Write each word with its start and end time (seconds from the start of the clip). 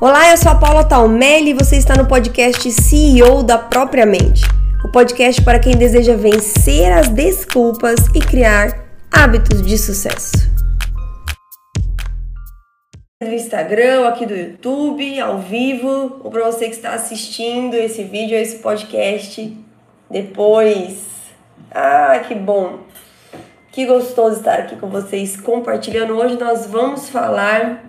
Olá, 0.00 0.32
eu 0.32 0.36
sou 0.36 0.50
a 0.50 0.56
Paula 0.56 0.82
Talmelli 0.82 1.50
e 1.50 1.54
você 1.54 1.76
está 1.76 1.94
no 1.94 2.08
podcast 2.08 2.68
CEO 2.68 3.44
da 3.44 3.56
Própria 3.56 4.04
Mente. 4.04 4.42
O 4.84 4.88
podcast 4.90 5.40
para 5.40 5.60
quem 5.60 5.76
deseja 5.76 6.16
vencer 6.16 6.92
as 6.92 7.08
desculpas 7.08 8.00
e 8.12 8.18
criar 8.18 8.86
hábitos 9.08 9.62
de 9.62 9.78
sucesso. 9.78 10.32
Do 13.22 13.32
Instagram, 13.32 14.08
aqui 14.08 14.26
do 14.26 14.34
YouTube, 14.34 15.20
ao 15.20 15.38
vivo, 15.38 16.20
ou 16.24 16.30
para 16.30 16.44
você 16.44 16.64
que 16.64 16.74
está 16.74 16.94
assistindo 16.94 17.74
esse 17.74 18.02
vídeo, 18.02 18.36
esse 18.36 18.56
podcast 18.56 19.56
depois. 20.10 21.04
Ah, 21.70 22.20
que 22.26 22.34
bom! 22.34 22.80
Que 23.70 23.86
gostoso 23.86 24.38
estar 24.38 24.58
aqui 24.58 24.74
com 24.74 24.88
vocês 24.88 25.40
compartilhando. 25.40 26.16
Hoje 26.16 26.36
nós 26.36 26.66
vamos 26.66 27.08
falar. 27.08 27.84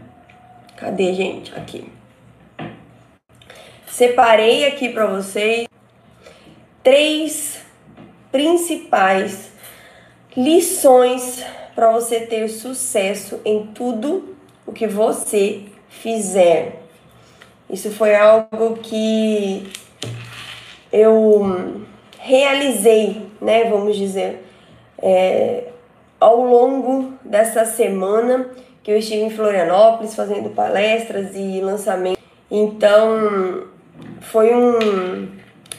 Cadê, 0.77 1.11
gente? 1.11 1.51
Aqui. 1.55 1.94
Separei 3.95 4.65
aqui 4.65 4.89
para 4.89 5.05
vocês 5.05 5.69
três 6.83 7.61
principais 8.29 9.53
lições 10.35 11.41
para 11.73 11.89
você 11.91 12.19
ter 12.19 12.49
sucesso 12.49 13.39
em 13.45 13.67
tudo 13.67 14.35
o 14.67 14.73
que 14.73 14.85
você 14.85 15.61
fizer. 15.87 16.81
Isso 17.69 17.89
foi 17.89 18.13
algo 18.13 18.75
que 18.83 19.65
eu 20.91 21.85
realizei, 22.19 23.25
né? 23.39 23.63
Vamos 23.69 23.95
dizer, 23.95 24.45
é, 25.01 25.69
ao 26.19 26.41
longo 26.41 27.13
dessa 27.23 27.63
semana 27.63 28.49
que 28.83 28.91
eu 28.91 28.97
estive 28.97 29.21
em 29.21 29.29
Florianópolis 29.29 30.13
fazendo 30.13 30.49
palestras 30.49 31.33
e 31.33 31.61
lançamentos. 31.61 32.21
Então, 32.51 33.73
foi 34.31 34.53
um, 34.53 35.27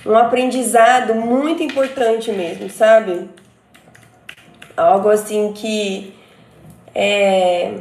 um 0.04 0.16
aprendizado 0.16 1.14
muito 1.14 1.62
importante 1.62 2.30
mesmo, 2.30 2.70
sabe? 2.70 3.28
Algo 4.76 5.08
assim 5.08 5.52
que 5.52 6.14
é. 6.94 7.74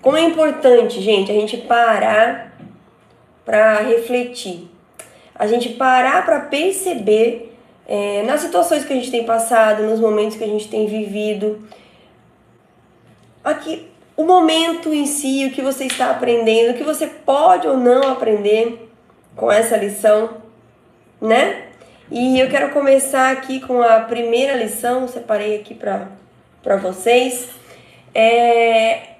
Como 0.00 0.16
é 0.16 0.22
importante, 0.22 1.00
gente, 1.00 1.32
a 1.32 1.34
gente 1.34 1.56
parar 1.56 2.58
para 3.44 3.80
refletir, 3.80 4.68
a 5.34 5.46
gente 5.46 5.70
parar 5.70 6.24
para 6.24 6.40
perceber 6.40 7.56
é, 7.86 8.22
nas 8.22 8.40
situações 8.40 8.84
que 8.84 8.92
a 8.92 8.96
gente 8.96 9.10
tem 9.10 9.24
passado, 9.24 9.82
nos 9.82 10.00
momentos 10.00 10.36
que 10.36 10.44
a 10.44 10.48
gente 10.48 10.68
tem 10.68 10.86
vivido, 10.86 11.66
aqui 13.42 13.88
o 14.16 14.24
momento 14.24 14.92
em 14.92 15.06
si, 15.06 15.46
o 15.46 15.50
que 15.50 15.62
você 15.62 15.86
está 15.86 16.10
aprendendo, 16.10 16.72
o 16.72 16.76
que 16.76 16.84
você 16.84 17.06
pode 17.06 17.66
ou 17.66 17.76
não 17.76 18.02
aprender 18.12 18.83
com 19.36 19.50
essa 19.50 19.76
lição, 19.76 20.38
né? 21.20 21.68
E 22.10 22.38
eu 22.38 22.48
quero 22.50 22.70
começar 22.70 23.32
aqui 23.32 23.60
com 23.60 23.82
a 23.82 24.00
primeira 24.00 24.54
lição, 24.54 25.08
separei 25.08 25.56
aqui 25.56 25.74
para 25.74 26.76
vocês. 26.76 27.48
É, 28.14 29.14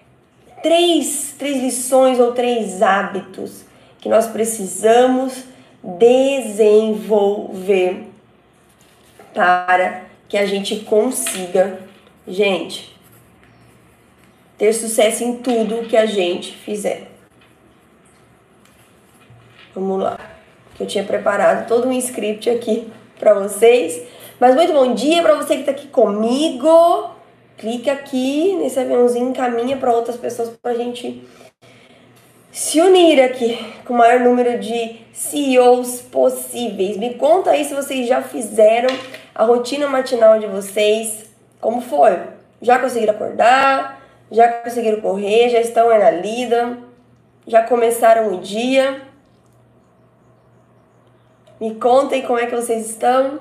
três, 0.63 1.35
três 1.39 1.63
lições 1.63 2.21
ou 2.21 2.33
três 2.33 2.83
hábitos 2.83 3.65
que 4.01 4.09
nós 4.09 4.27
precisamos 4.27 5.45
desenvolver 5.83 7.35
para 9.33 10.05
que 10.29 10.39
a 10.39 10.47
gente 10.47 10.77
consiga, 10.81 11.81
gente, 12.27 12.95
ter 14.57 14.73
sucesso 14.73 15.25
em 15.25 15.39
tudo 15.39 15.87
que 15.89 15.97
a 15.97 16.07
gente 16.07 16.53
fizer. 16.53 17.14
Vamos 19.75 20.01
lá. 20.01 20.19
Eu 20.79 20.87
tinha 20.87 21.03
preparado 21.03 21.67
todo 21.67 21.89
um 21.89 21.93
script 21.93 22.49
aqui 22.49 22.93
para 23.19 23.35
vocês. 23.35 24.03
Mas 24.39 24.55
muito 24.55 24.73
bom 24.73 24.95
dia 24.95 25.21
para 25.21 25.35
você 25.35 25.55
que 25.55 25.61
está 25.61 25.73
aqui 25.73 25.89
comigo. 25.89 27.11
Clica 27.57 27.93
aqui 27.93 28.55
nesse 28.57 28.79
aviãozinho, 28.79 29.31
encaminha 29.31 29.77
para 29.77 29.93
outras 29.93 30.17
pessoas 30.17 30.51
para 30.51 30.73
a 30.73 30.75
gente 30.75 31.27
se 32.53 32.81
unir 32.81 33.21
aqui 33.21 33.59
com 33.85 33.95
o 33.95 33.97
maior 33.97 34.21
número 34.21 34.61
de 34.61 35.01
CEOs 35.13 36.03
possíveis. 36.03 36.97
Me 36.97 37.15
conta 37.15 37.51
aí 37.51 37.65
se 37.65 37.75
vocês 37.75 38.07
já 38.07 38.23
fizeram 38.23 38.95
a 39.35 39.45
rotina 39.45 39.89
matinal 39.89 40.39
de 40.39 40.47
vocês. 40.47 41.25
Como 41.61 41.81
foi? 41.81 42.17
Já 42.63 42.79
conseguiram 42.79 43.15
acordar? 43.15 44.01
Já 44.31 44.49
conseguiram 44.49 45.01
correr? 45.01 45.49
Já 45.49 45.61
estão 45.61 45.91
aí 45.91 45.99
na 45.99 46.11
lida? 46.13 46.79
Já 47.45 47.63
começaram 47.63 48.35
o 48.35 48.41
dia? 48.41 49.14
Me 51.61 51.75
contem 51.77 52.23
como 52.23 52.39
é 52.39 52.47
que 52.47 52.55
vocês 52.55 52.91
estão. 52.91 53.39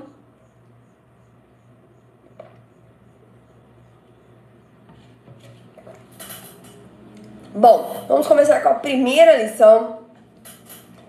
Bom, 7.55 8.05
vamos 8.07 8.27
começar 8.27 8.61
com 8.61 8.69
a 8.69 8.75
primeira 8.75 9.43
lição, 9.43 9.99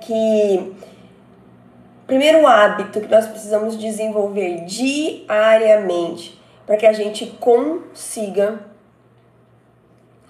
que 0.00 0.75
primeiro 2.06 2.47
hábito 2.47 3.00
que 3.00 3.09
nós 3.09 3.26
precisamos 3.26 3.78
desenvolver 3.78 4.64
diariamente 4.64 6.41
para 6.66 6.76
que 6.76 6.87
a 6.87 6.93
gente 6.93 7.26
consiga 7.41 8.60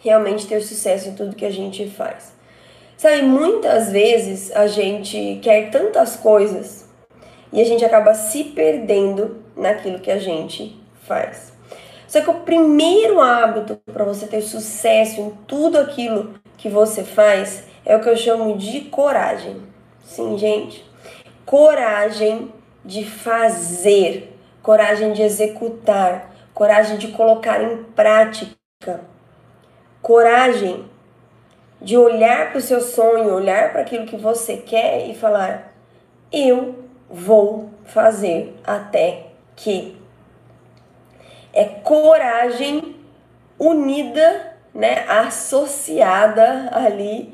realmente 0.01 0.47
ter 0.47 0.61
sucesso 0.61 1.09
em 1.09 1.15
tudo 1.15 1.35
que 1.35 1.45
a 1.45 1.51
gente 1.51 1.89
faz. 1.89 2.33
Sabe, 3.05 3.21
muitas 3.21 3.93
vezes 3.93 4.51
a 4.57 4.67
gente 4.67 5.39
quer 5.43 5.71
tantas 5.71 6.17
coisas 6.17 6.89
e 7.53 7.61
a 7.61 7.65
gente 7.67 7.85
acaba 7.85 8.15
se 8.15 8.45
perdendo 8.45 9.45
naquilo 9.55 9.99
que 9.99 10.11
a 10.11 10.19
gente 10.19 10.83
faz. 11.03 11.53
Só 12.09 12.23
que 12.23 12.31
o 12.31 12.41
primeiro 12.41 13.21
hábito 13.21 13.79
para 13.93 14.07
você 14.07 14.27
ter 14.27 14.41
sucesso 14.41 15.21
em 15.21 15.31
tudo 15.47 15.77
aquilo 15.77 16.41
que 16.57 16.71
você 16.71 17.05
faz 17.05 17.65
é 17.85 17.95
o 17.95 18.01
que 18.01 18.09
eu 18.09 18.17
chamo 18.17 18.57
de 18.57 18.81
coragem. 18.87 19.61
Sim, 20.03 20.39
gente. 20.39 20.83
Coragem 21.45 22.51
de 22.83 23.05
fazer, 23.05 24.35
coragem 24.63 25.13
de 25.13 25.21
executar, 25.21 26.35
coragem 26.55 26.97
de 26.97 27.09
colocar 27.09 27.63
em 27.63 27.85
prática, 27.85 28.57
coragem 30.01 30.94
de 31.85 31.99
olhar 31.99 32.51
para 32.51 32.59
o 32.59 32.63
seu 32.63 32.81
sonho, 32.81 33.35
olhar 33.35 33.71
para 33.71 33.83
aquilo 33.83 34.07
que 34.07 34.17
você 34.17 34.57
quer 34.57 35.07
e 35.07 35.15
falar: 35.15 35.75
eu 36.33 36.85
vou 37.09 37.71
fazer 37.85 38.57
até 38.65 39.27
que. 39.55 40.03
É 41.53 41.65
coragem 41.67 42.97
unida, 43.57 44.57
né, 44.75 45.05
associada 45.07 46.69
ali 46.73 47.33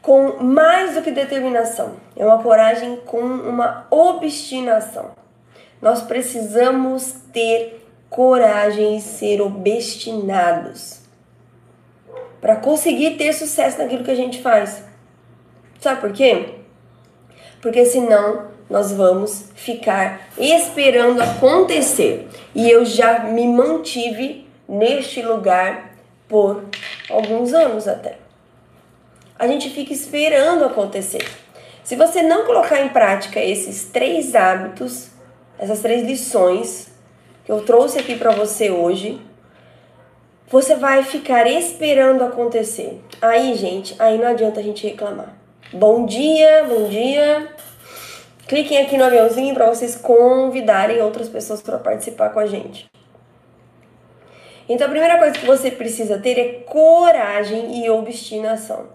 com 0.00 0.42
mais 0.42 0.94
do 0.94 1.02
que 1.02 1.10
determinação. 1.10 1.96
É 2.16 2.24
uma 2.24 2.42
coragem 2.42 2.96
com 3.04 3.20
uma 3.20 3.86
obstinação. 3.90 5.10
Nós 5.82 6.00
precisamos 6.00 7.12
ter 7.30 7.86
coragem 8.08 8.96
e 8.96 9.02
ser 9.02 9.42
obstinados 9.42 11.01
para 12.42 12.56
conseguir 12.56 13.12
ter 13.12 13.32
sucesso 13.32 13.78
naquilo 13.78 14.02
que 14.02 14.10
a 14.10 14.16
gente 14.16 14.42
faz. 14.42 14.82
Sabe 15.80 16.00
por 16.00 16.12
quê? 16.12 16.56
Porque 17.60 17.84
senão 17.84 18.48
nós 18.68 18.90
vamos 18.90 19.44
ficar 19.54 20.28
esperando 20.36 21.22
acontecer. 21.22 22.28
E 22.52 22.68
eu 22.68 22.84
já 22.84 23.20
me 23.20 23.46
mantive 23.46 24.44
neste 24.68 25.22
lugar 25.22 25.94
por 26.28 26.64
alguns 27.08 27.54
anos 27.54 27.86
até. 27.86 28.16
A 29.38 29.46
gente 29.46 29.70
fica 29.70 29.92
esperando 29.92 30.64
acontecer. 30.64 31.24
Se 31.84 31.94
você 31.94 32.22
não 32.22 32.44
colocar 32.44 32.80
em 32.80 32.88
prática 32.88 33.38
esses 33.38 33.84
três 33.84 34.34
hábitos, 34.34 35.10
essas 35.58 35.80
três 35.80 36.04
lições 36.04 36.88
que 37.44 37.52
eu 37.52 37.62
trouxe 37.62 38.00
aqui 38.00 38.16
para 38.16 38.32
você 38.32 38.68
hoje, 38.70 39.20
você 40.52 40.74
vai 40.74 41.02
ficar 41.02 41.46
esperando 41.46 42.22
acontecer. 42.22 43.00
Aí, 43.22 43.54
gente, 43.54 43.96
aí 43.98 44.18
não 44.18 44.28
adianta 44.28 44.60
a 44.60 44.62
gente 44.62 44.86
reclamar. 44.86 45.34
Bom 45.72 46.04
dia, 46.04 46.64
bom 46.64 46.88
dia. 46.88 47.48
Cliquem 48.46 48.76
aqui 48.76 48.98
no 48.98 49.04
aviãozinho 49.04 49.54
para 49.54 49.66
vocês 49.66 49.96
convidarem 49.96 51.00
outras 51.00 51.30
pessoas 51.30 51.62
para 51.62 51.78
participar 51.78 52.28
com 52.34 52.38
a 52.38 52.44
gente. 52.44 52.86
Então, 54.68 54.86
a 54.86 54.90
primeira 54.90 55.16
coisa 55.16 55.38
que 55.38 55.46
você 55.46 55.70
precisa 55.70 56.18
ter 56.18 56.38
é 56.38 56.52
coragem 56.66 57.82
e 57.82 57.88
obstinação. 57.88 58.88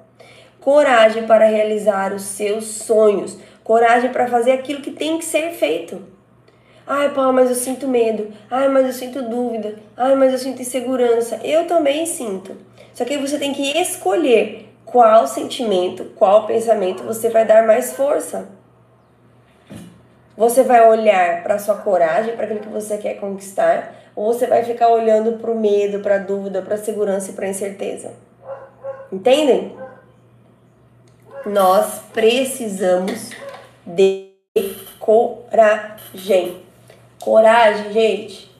Coragem 0.61 1.25
para 1.25 1.45
realizar 1.45 2.13
os 2.13 2.21
seus 2.21 2.65
sonhos, 2.65 3.35
coragem 3.63 4.11
para 4.11 4.27
fazer 4.27 4.51
aquilo 4.51 4.81
que 4.81 4.91
tem 4.91 5.17
que 5.17 5.25
ser 5.25 5.49
feito. 5.53 6.16
Ai, 6.87 7.13
Paulo, 7.13 7.33
mas 7.33 7.49
eu 7.49 7.55
sinto 7.55 7.85
medo. 7.85 8.31
Ai, 8.49 8.69
mas 8.69 8.85
eu 8.85 8.93
sinto 8.93 9.21
dúvida. 9.21 9.75
Ai, 9.97 10.15
mas 10.15 10.31
eu 10.31 10.39
sinto 10.39 10.61
insegurança. 10.61 11.37
Eu 11.43 11.67
também 11.67 12.05
sinto. 12.05 12.55
Só 12.93 13.03
que 13.03 13.17
você 13.17 13.37
tem 13.37 13.53
que 13.53 13.77
escolher 13.77 14.73
qual 14.85 15.27
sentimento, 15.27 16.05
qual 16.15 16.47
pensamento 16.47 17.03
você 17.03 17.29
vai 17.29 17.45
dar 17.45 17.67
mais 17.67 17.91
força. 17.91 18.47
Você 20.37 20.63
vai 20.63 20.87
olhar 20.87 21.43
para 21.43 21.59
sua 21.59 21.75
coragem, 21.75 22.35
para 22.35 22.45
aquilo 22.45 22.61
que 22.61 22.69
você 22.69 22.97
quer 22.97 23.15
conquistar, 23.15 23.93
ou 24.15 24.31
você 24.31 24.47
vai 24.47 24.63
ficar 24.63 24.87
olhando 24.87 25.39
para 25.39 25.51
o 25.51 25.59
medo, 25.59 25.99
para 25.99 26.15
a 26.15 26.19
dúvida, 26.19 26.61
para 26.61 26.75
a 26.75 26.77
segurança 26.77 27.31
e 27.31 27.33
para 27.33 27.47
a 27.47 27.49
incerteza? 27.49 28.13
Entendem? 29.11 29.75
Nós 31.45 32.01
precisamos 32.13 33.31
de 33.85 34.31
coragem. 34.99 36.66
Coragem, 37.19 37.91
gente. 37.91 38.51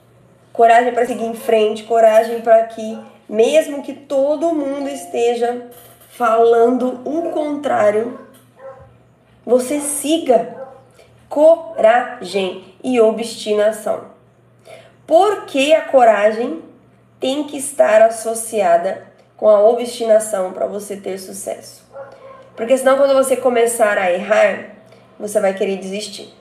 Coragem 0.51 0.94
para 0.94 1.06
seguir 1.06 1.25
em 1.25 1.36
frente, 1.36 1.83
coragem 1.83 2.42
para 2.42 2.63
que, 2.63 3.00
mesmo 3.30 3.83
que 3.83 3.94
todo 3.94 4.54
mundo 4.54 4.89
esteja 4.89 5.68
falando 6.09 7.01
o 7.06 7.30
contrário, 7.31 8.19
você 9.45 9.80
siga 9.80 10.56
coragem 11.30 12.74
e 12.83 13.00
obstinação. 13.00 14.06
Porque 15.06 15.74
a 15.74 15.83
coragem 15.83 16.63
tem 17.19 17.44
que 17.44 17.57
estar 17.57 18.01
associada 18.01 19.06
com 19.38 19.48
a 19.48 19.62
obstinação 19.63 20.51
para 20.51 20.65
você 20.65 20.98
ter 20.98 21.19
sucesso. 21.19 21.86
Porque 22.56 22.75
senão 22.77 22.98
quando 22.98 23.13
você 23.13 23.38
começar 23.38 23.98
a 23.98 24.12
errar, 24.12 24.71
você 25.19 25.39
vai 25.39 25.53
querer 25.53 25.77
desistir. 25.77 26.33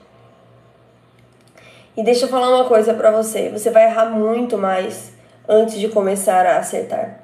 E 1.97 2.03
deixa 2.03 2.25
eu 2.25 2.29
falar 2.29 2.55
uma 2.55 2.65
coisa 2.65 2.93
para 2.93 3.09
você, 3.09 3.49
você 3.49 3.71
vai 3.71 3.85
errar 3.85 4.05
muito 4.05 4.55
mais 4.55 5.13
antes 5.49 5.79
de 5.79 5.89
começar 5.89 6.45
a 6.45 6.59
acertar. 6.59 7.23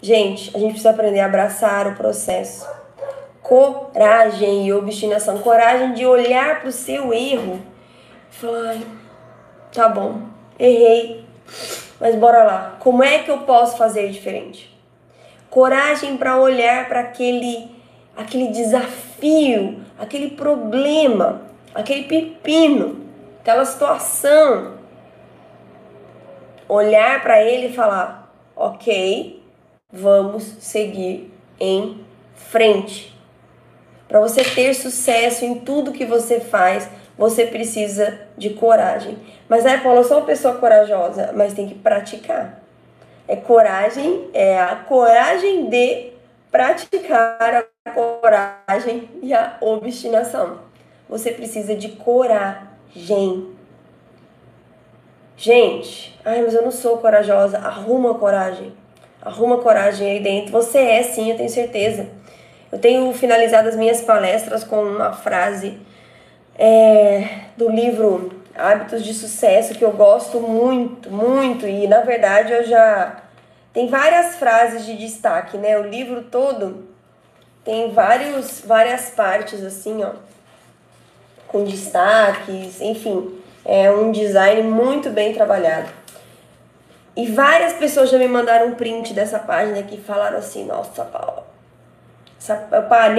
Gente, 0.00 0.56
a 0.56 0.58
gente 0.58 0.70
precisa 0.70 0.90
aprender 0.90 1.20
a 1.20 1.26
abraçar 1.26 1.86
o 1.86 1.96
processo. 1.96 2.66
Coragem 3.42 4.66
e 4.66 4.72
obstinação. 4.72 5.36
Coragem 5.38 5.92
de 5.92 6.06
olhar 6.06 6.60
para 6.60 6.70
o 6.70 6.72
seu 6.72 7.12
erro 7.12 7.60
e 8.30 8.34
falar: 8.34 8.76
tá 9.70 9.86
bom, 9.86 10.22
errei, 10.58 11.26
mas 12.00 12.14
bora 12.14 12.42
lá. 12.42 12.76
Como 12.80 13.04
é 13.04 13.18
que 13.18 13.30
eu 13.30 13.40
posso 13.40 13.76
fazer 13.76 14.08
diferente? 14.08 14.74
Coragem 15.50 16.16
para 16.16 16.40
olhar 16.40 16.88
para 16.88 17.00
aquele, 17.00 17.70
aquele 18.16 18.48
desafio, 18.48 19.80
aquele 19.98 20.30
problema, 20.30 21.47
aquele 21.78 22.04
pepino, 22.04 23.06
aquela 23.40 23.64
situação. 23.64 24.76
Olhar 26.68 27.22
para 27.22 27.42
ele 27.42 27.68
e 27.68 27.72
falar: 27.72 28.34
ok, 28.54 29.42
vamos 29.90 30.42
seguir 30.58 31.32
em 31.58 32.04
frente. 32.34 33.16
Para 34.08 34.20
você 34.20 34.42
ter 34.42 34.74
sucesso 34.74 35.44
em 35.44 35.60
tudo 35.60 35.92
que 35.92 36.04
você 36.04 36.40
faz, 36.40 36.88
você 37.16 37.46
precisa 37.46 38.20
de 38.36 38.50
coragem. 38.50 39.18
Mas 39.48 39.64
aí, 39.64 39.78
Paulo, 39.80 40.00
eu 40.00 40.04
sou 40.04 40.18
uma 40.18 40.26
pessoa 40.26 40.56
corajosa, 40.56 41.32
mas 41.34 41.54
tem 41.54 41.68
que 41.68 41.74
praticar. 41.74 42.60
É 43.26 43.36
coragem, 43.36 44.28
é 44.32 44.58
a 44.58 44.76
coragem 44.76 45.68
de 45.68 46.12
praticar 46.50 47.66
a 47.84 47.90
coragem 47.90 49.10
e 49.22 49.34
a 49.34 49.58
obstinação. 49.60 50.67
Você 51.08 51.32
precisa 51.32 51.74
de 51.74 51.88
coragem. 51.90 53.48
Gente, 55.36 56.18
ai, 56.24 56.42
mas 56.42 56.54
eu 56.54 56.62
não 56.62 56.70
sou 56.70 56.98
corajosa. 56.98 57.58
Arruma 57.58 58.14
coragem. 58.14 58.72
Arruma 59.22 59.58
coragem 59.58 60.10
aí 60.10 60.20
dentro. 60.20 60.52
Você 60.52 60.78
é 60.78 61.02
sim, 61.02 61.30
eu 61.30 61.36
tenho 61.36 61.48
certeza. 61.48 62.08
Eu 62.70 62.78
tenho 62.78 63.12
finalizado 63.14 63.68
as 63.68 63.76
minhas 63.76 64.02
palestras 64.02 64.62
com 64.62 64.82
uma 64.82 65.12
frase 65.12 65.78
é, 66.58 67.42
do 67.56 67.70
livro 67.70 68.42
Hábitos 68.54 69.04
de 69.04 69.14
Sucesso 69.14 69.74
que 69.74 69.84
eu 69.84 69.92
gosto 69.92 70.40
muito, 70.40 71.10
muito. 71.10 71.66
E 71.66 71.86
na 71.86 72.00
verdade 72.00 72.52
eu 72.52 72.64
já. 72.64 73.22
Tem 73.72 73.86
várias 73.86 74.36
frases 74.36 74.84
de 74.84 74.96
destaque, 74.96 75.56
né? 75.56 75.78
O 75.78 75.82
livro 75.82 76.24
todo 76.24 76.88
tem 77.68 77.92
vários, 77.92 78.62
várias 78.64 79.10
partes 79.10 79.62
assim, 79.62 80.02
ó, 80.02 80.12
com 81.48 81.64
destaques, 81.64 82.80
enfim, 82.80 83.38
é 83.64 83.90
um 83.90 84.12
design 84.12 84.62
muito 84.62 85.10
bem 85.10 85.32
trabalhado. 85.32 85.88
E 87.16 87.26
várias 87.26 87.72
pessoas 87.72 88.10
já 88.10 88.18
me 88.18 88.28
mandaram 88.28 88.68
um 88.68 88.74
print 88.74 89.12
dessa 89.12 89.40
página 89.40 89.82
que 89.82 89.96
falaram 89.96 90.38
assim: 90.38 90.64
Nossa, 90.64 91.04
Paula, 91.04 91.44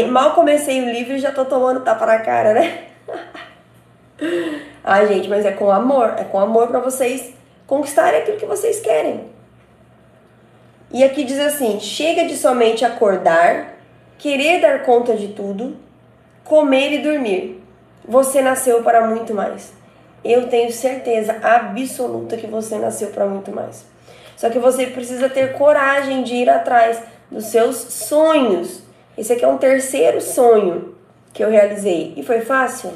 mal 0.09 0.33
comecei 0.33 0.81
o 0.81 0.89
livro 0.89 1.15
e 1.15 1.19
já 1.19 1.31
tô 1.31 1.43
tomando 1.43 1.81
tapa 1.81 2.05
na 2.05 2.19
cara, 2.19 2.53
né? 2.53 2.85
Ai, 4.83 5.07
gente, 5.07 5.27
mas 5.27 5.45
é 5.45 5.51
com 5.51 5.69
amor. 5.69 6.15
É 6.17 6.23
com 6.23 6.39
amor 6.39 6.67
para 6.67 6.79
vocês 6.79 7.33
conquistarem 7.67 8.21
aquilo 8.21 8.37
que 8.37 8.45
vocês 8.45 8.79
querem. 8.79 9.25
E 10.91 11.03
aqui 11.03 11.23
diz 11.23 11.39
assim: 11.39 11.79
chega 11.79 12.25
de 12.25 12.35
somente 12.37 12.85
acordar, 12.85 13.75
querer 14.17 14.61
dar 14.61 14.83
conta 14.83 15.15
de 15.15 15.29
tudo, 15.29 15.75
comer 16.43 16.93
e 16.93 16.97
dormir. 16.99 17.58
Você 18.09 18.41
nasceu 18.41 18.83
para 18.83 19.07
muito 19.07 19.33
mais 19.33 19.79
eu 20.23 20.47
tenho 20.47 20.71
certeza 20.71 21.37
absoluta 21.41 22.37
que 22.37 22.47
você 22.47 22.77
nasceu 22.77 23.09
para 23.09 23.25
muito 23.25 23.51
mais. 23.51 23.85
Só 24.35 24.49
que 24.49 24.59
você 24.59 24.87
precisa 24.87 25.29
ter 25.29 25.53
coragem 25.53 26.23
de 26.23 26.35
ir 26.35 26.49
atrás 26.49 27.01
dos 27.29 27.45
seus 27.45 27.75
sonhos. 27.75 28.81
Esse 29.17 29.33
aqui 29.33 29.43
é 29.43 29.47
um 29.47 29.57
terceiro 29.57 30.21
sonho 30.21 30.95
que 31.33 31.43
eu 31.43 31.49
realizei. 31.49 32.13
E 32.15 32.23
foi 32.23 32.41
fácil? 32.41 32.91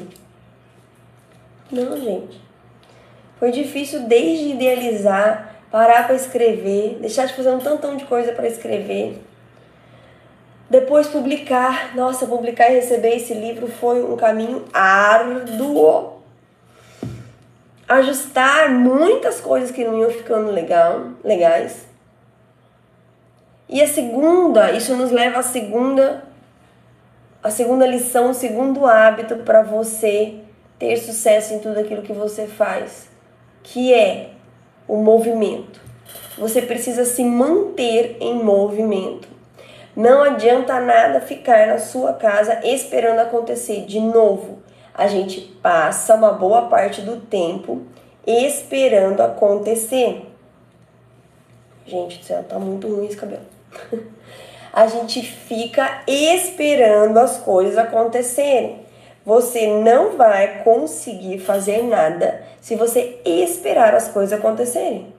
Não, 1.70 1.96
gente. 1.98 2.40
Foi 3.38 3.50
difícil 3.50 4.00
desde 4.00 4.50
idealizar, 4.50 5.56
parar 5.70 6.06
para 6.06 6.14
escrever, 6.14 6.98
deixar 7.00 7.26
de 7.26 7.34
fazer 7.34 7.50
um 7.50 7.58
tantão 7.58 7.96
de 7.96 8.04
coisa 8.04 8.32
para 8.32 8.46
escrever. 8.46 9.22
Depois 10.68 11.06
publicar. 11.06 11.94
Nossa, 11.94 12.26
publicar 12.26 12.70
e 12.70 12.76
receber 12.76 13.16
esse 13.16 13.34
livro 13.34 13.68
foi 13.68 14.02
um 14.02 14.16
caminho 14.16 14.64
árduo 14.72 16.14
ajustar 17.88 18.70
muitas 18.70 19.40
coisas 19.40 19.70
que 19.70 19.84
não 19.84 19.98
iam 19.98 20.10
ficando 20.10 20.50
legal, 20.50 21.08
legais. 21.22 21.86
E 23.68 23.80
a 23.82 23.88
segunda, 23.88 24.72
isso 24.72 24.96
nos 24.96 25.10
leva 25.10 25.40
à 25.40 25.42
segunda 25.42 26.24
a 27.42 27.50
segunda 27.50 27.86
lição, 27.86 28.30
o 28.30 28.34
segundo 28.34 28.86
hábito 28.86 29.36
para 29.36 29.62
você 29.62 30.36
ter 30.78 30.96
sucesso 30.96 31.52
em 31.52 31.58
tudo 31.58 31.78
aquilo 31.78 32.00
que 32.00 32.12
você 32.12 32.46
faz, 32.46 33.10
que 33.62 33.92
é 33.92 34.30
o 34.88 34.96
movimento. 34.96 35.78
Você 36.38 36.62
precisa 36.62 37.04
se 37.04 37.22
manter 37.22 38.16
em 38.18 38.42
movimento. 38.42 39.28
Não 39.96 40.22
adianta 40.22 40.80
nada 40.80 41.20
ficar 41.20 41.66
na 41.66 41.78
sua 41.78 42.14
casa 42.14 42.60
esperando 42.64 43.20
acontecer 43.20 43.84
de 43.86 44.00
novo 44.00 44.64
a 44.94 45.08
gente 45.08 45.40
passa 45.60 46.14
uma 46.14 46.32
boa 46.32 46.68
parte 46.68 47.02
do 47.02 47.20
tempo 47.20 47.82
esperando 48.24 49.20
acontecer. 49.20 50.24
Gente 51.84 52.18
do 52.18 52.24
céu, 52.24 52.44
tá 52.44 52.58
muito 52.58 52.86
ruim 52.86 53.06
esse 53.06 53.16
cabelo. 53.16 53.42
a 54.72 54.86
gente 54.86 55.20
fica 55.20 56.02
esperando 56.06 57.18
as 57.18 57.38
coisas 57.38 57.76
acontecerem. 57.76 58.84
Você 59.26 59.66
não 59.66 60.16
vai 60.16 60.62
conseguir 60.62 61.40
fazer 61.40 61.82
nada 61.82 62.42
se 62.60 62.76
você 62.76 63.20
esperar 63.24 63.94
as 63.94 64.08
coisas 64.08 64.38
acontecerem. 64.38 65.12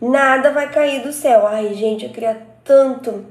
Nada 0.00 0.52
vai 0.52 0.70
cair 0.70 1.02
do 1.02 1.12
céu. 1.12 1.46
Ai, 1.46 1.74
gente, 1.74 2.04
eu 2.04 2.12
queria 2.12 2.40
tanto. 2.62 3.24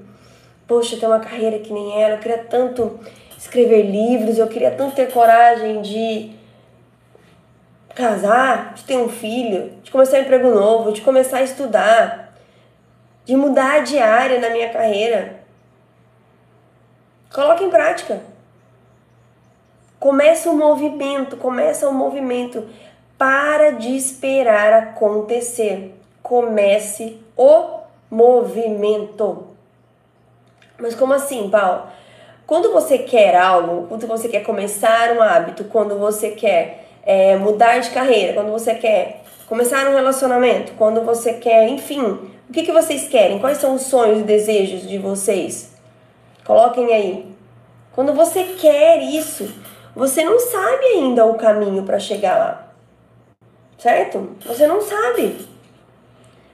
Poxa, 0.67 0.97
ter 0.97 1.05
uma 1.05 1.19
carreira 1.19 1.59
que 1.59 1.71
nem 1.71 2.01
ela. 2.01 2.15
Eu 2.15 2.19
queria 2.19 2.39
tanto 2.39 2.99
escrever 3.37 3.83
livros, 3.83 4.37
eu 4.37 4.47
queria 4.47 4.71
tanto 4.71 4.95
ter 4.95 5.11
coragem 5.11 5.81
de 5.81 6.35
casar, 7.95 8.73
de 8.73 8.83
ter 8.83 8.97
um 8.97 9.09
filho, 9.09 9.71
de 9.81 9.89
começar 9.89 10.17
um 10.17 10.21
emprego 10.21 10.49
novo, 10.49 10.91
de 10.91 11.01
começar 11.01 11.37
a 11.37 11.43
estudar, 11.43 12.33
de 13.25 13.35
mudar 13.35 13.79
de 13.83 13.97
área 13.97 14.39
na 14.39 14.49
minha 14.49 14.69
carreira. 14.69 15.39
Coloque 17.33 17.63
em 17.63 17.69
prática. 17.69 18.21
Começa 19.99 20.49
o 20.49 20.53
um 20.53 20.57
movimento, 20.57 21.37
começa 21.37 21.87
o 21.87 21.91
um 21.91 21.93
movimento. 21.93 22.67
Para 23.17 23.71
de 23.71 23.95
esperar 23.95 24.73
acontecer. 24.73 25.95
Comece 26.21 27.19
o 27.35 27.79
movimento. 28.11 29.56
Mas 30.79 30.95
como 30.95 31.13
assim, 31.13 31.49
Paulo? 31.49 31.83
Quando 32.45 32.71
você 32.71 32.99
quer 32.99 33.35
algo, 33.35 33.87
quando 33.87 34.07
você 34.07 34.29
quer 34.29 34.41
começar 34.41 35.11
um 35.11 35.21
hábito, 35.21 35.65
quando 35.65 35.97
você 35.97 36.31
quer 36.31 36.85
é, 37.03 37.35
mudar 37.35 37.79
de 37.79 37.89
carreira, 37.89 38.33
quando 38.33 38.51
você 38.51 38.75
quer 38.75 39.21
começar 39.47 39.87
um 39.87 39.95
relacionamento, 39.95 40.73
quando 40.77 41.01
você 41.01 41.33
quer, 41.33 41.67
enfim, 41.67 42.19
O 42.49 42.53
que, 42.53 42.63
que 42.63 42.71
vocês 42.71 43.09
querem? 43.09 43.39
Quais 43.39 43.57
são 43.57 43.75
os 43.75 43.81
sonhos 43.83 44.19
e 44.19 44.23
desejos 44.23 44.87
de 44.87 44.97
vocês? 44.97 45.73
Coloquem 46.45 46.93
aí. 46.93 47.35
Quando 47.93 48.13
você 48.13 48.43
quer 48.57 49.03
isso, 49.03 49.53
você 49.93 50.23
não 50.23 50.39
sabe 50.39 50.85
ainda 50.85 51.25
o 51.25 51.35
caminho 51.35 51.83
para 51.83 51.99
chegar 51.99 52.37
lá. 52.37 52.67
Certo? 53.77 54.29
Você 54.45 54.65
não 54.65 54.81
sabe. 54.81 55.45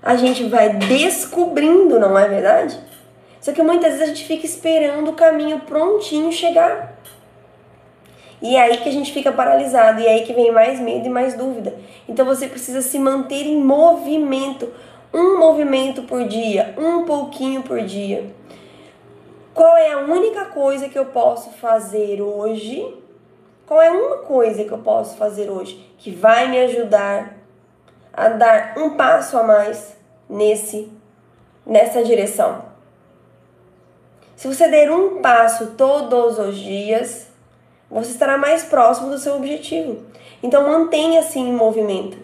A 0.02 0.16
gente 0.16 0.46
vai 0.46 0.70
descobrindo, 0.70 2.00
não 2.00 2.18
é 2.18 2.28
verdade? 2.28 2.80
Só 3.44 3.52
que 3.52 3.62
muitas 3.62 3.92
vezes 3.92 4.04
a 4.04 4.06
gente 4.06 4.24
fica 4.24 4.46
esperando 4.46 5.10
o 5.10 5.16
caminho 5.16 5.60
prontinho 5.60 6.32
chegar. 6.32 6.98
E 8.42 8.56
é 8.56 8.62
aí 8.62 8.78
que 8.78 8.88
a 8.88 8.92
gente 8.92 9.12
fica 9.12 9.34
paralisado, 9.34 10.00
e 10.00 10.08
é 10.08 10.12
aí 10.12 10.24
que 10.24 10.32
vem 10.32 10.50
mais 10.50 10.80
medo 10.80 11.08
e 11.08 11.10
mais 11.10 11.34
dúvida. 11.34 11.78
Então 12.08 12.26
você 12.26 12.48
precisa 12.48 12.82
se 12.82 12.98
manter 12.98 13.46
em 13.46 13.58
movimento, 13.58 14.72
um 15.14 15.38
movimento 15.38 16.04
por 16.04 16.26
dia, 16.26 16.74
um 16.78 17.04
pouquinho 17.04 17.64
por 17.64 17.82
dia. 17.82 18.34
Qual 19.54 19.76
é 19.76 19.92
a 19.92 20.00
única 20.00 20.46
coisa 20.46 20.88
que 20.88 20.98
eu 20.98 21.08
posso 21.08 21.50
fazer 21.52 22.22
hoje? 22.22 22.96
Qual 23.66 23.82
é 23.82 23.92
uma 23.92 24.20
coisa 24.20 24.64
que 24.64 24.72
eu 24.72 24.78
posso 24.78 25.18
fazer 25.18 25.50
hoje 25.50 25.94
que 25.98 26.12
vai 26.12 26.48
me 26.48 26.60
ajudar 26.60 27.40
a 28.14 28.30
dar 28.30 28.76
um 28.78 28.92
passo 28.92 29.38
a 29.38 29.44
mais 29.44 29.98
nesse 30.30 30.90
nessa 31.66 32.02
direção? 32.06 32.73
Se 34.44 34.48
você 34.54 34.68
der 34.68 34.92
um 34.92 35.22
passo 35.22 35.68
todos 35.68 36.38
os 36.38 36.58
dias, 36.58 37.28
você 37.90 38.12
estará 38.12 38.38
mais 38.38 38.62
próximo 38.62 39.10
do 39.10 39.18
seu 39.18 39.38
objetivo. 39.38 40.04
Então 40.44 40.68
mantenha-se 40.68 41.40
em 41.40 41.54
movimento. 41.54 42.18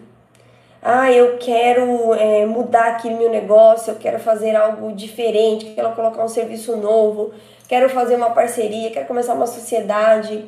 Ah, 0.82 1.10
eu 1.10 1.38
quero 1.38 2.12
é, 2.12 2.44
mudar 2.44 2.88
aqui 2.88 3.08
meu 3.08 3.30
negócio, 3.30 3.92
eu 3.92 3.96
quero 3.96 4.18
fazer 4.18 4.54
algo 4.54 4.92
diferente, 4.92 5.72
quero 5.74 5.92
colocar 5.92 6.22
um 6.22 6.28
serviço 6.28 6.76
novo, 6.76 7.32
quero 7.66 7.88
fazer 7.88 8.16
uma 8.16 8.32
parceria, 8.32 8.90
quero 8.90 9.06
começar 9.06 9.32
uma 9.32 9.46
sociedade. 9.46 10.44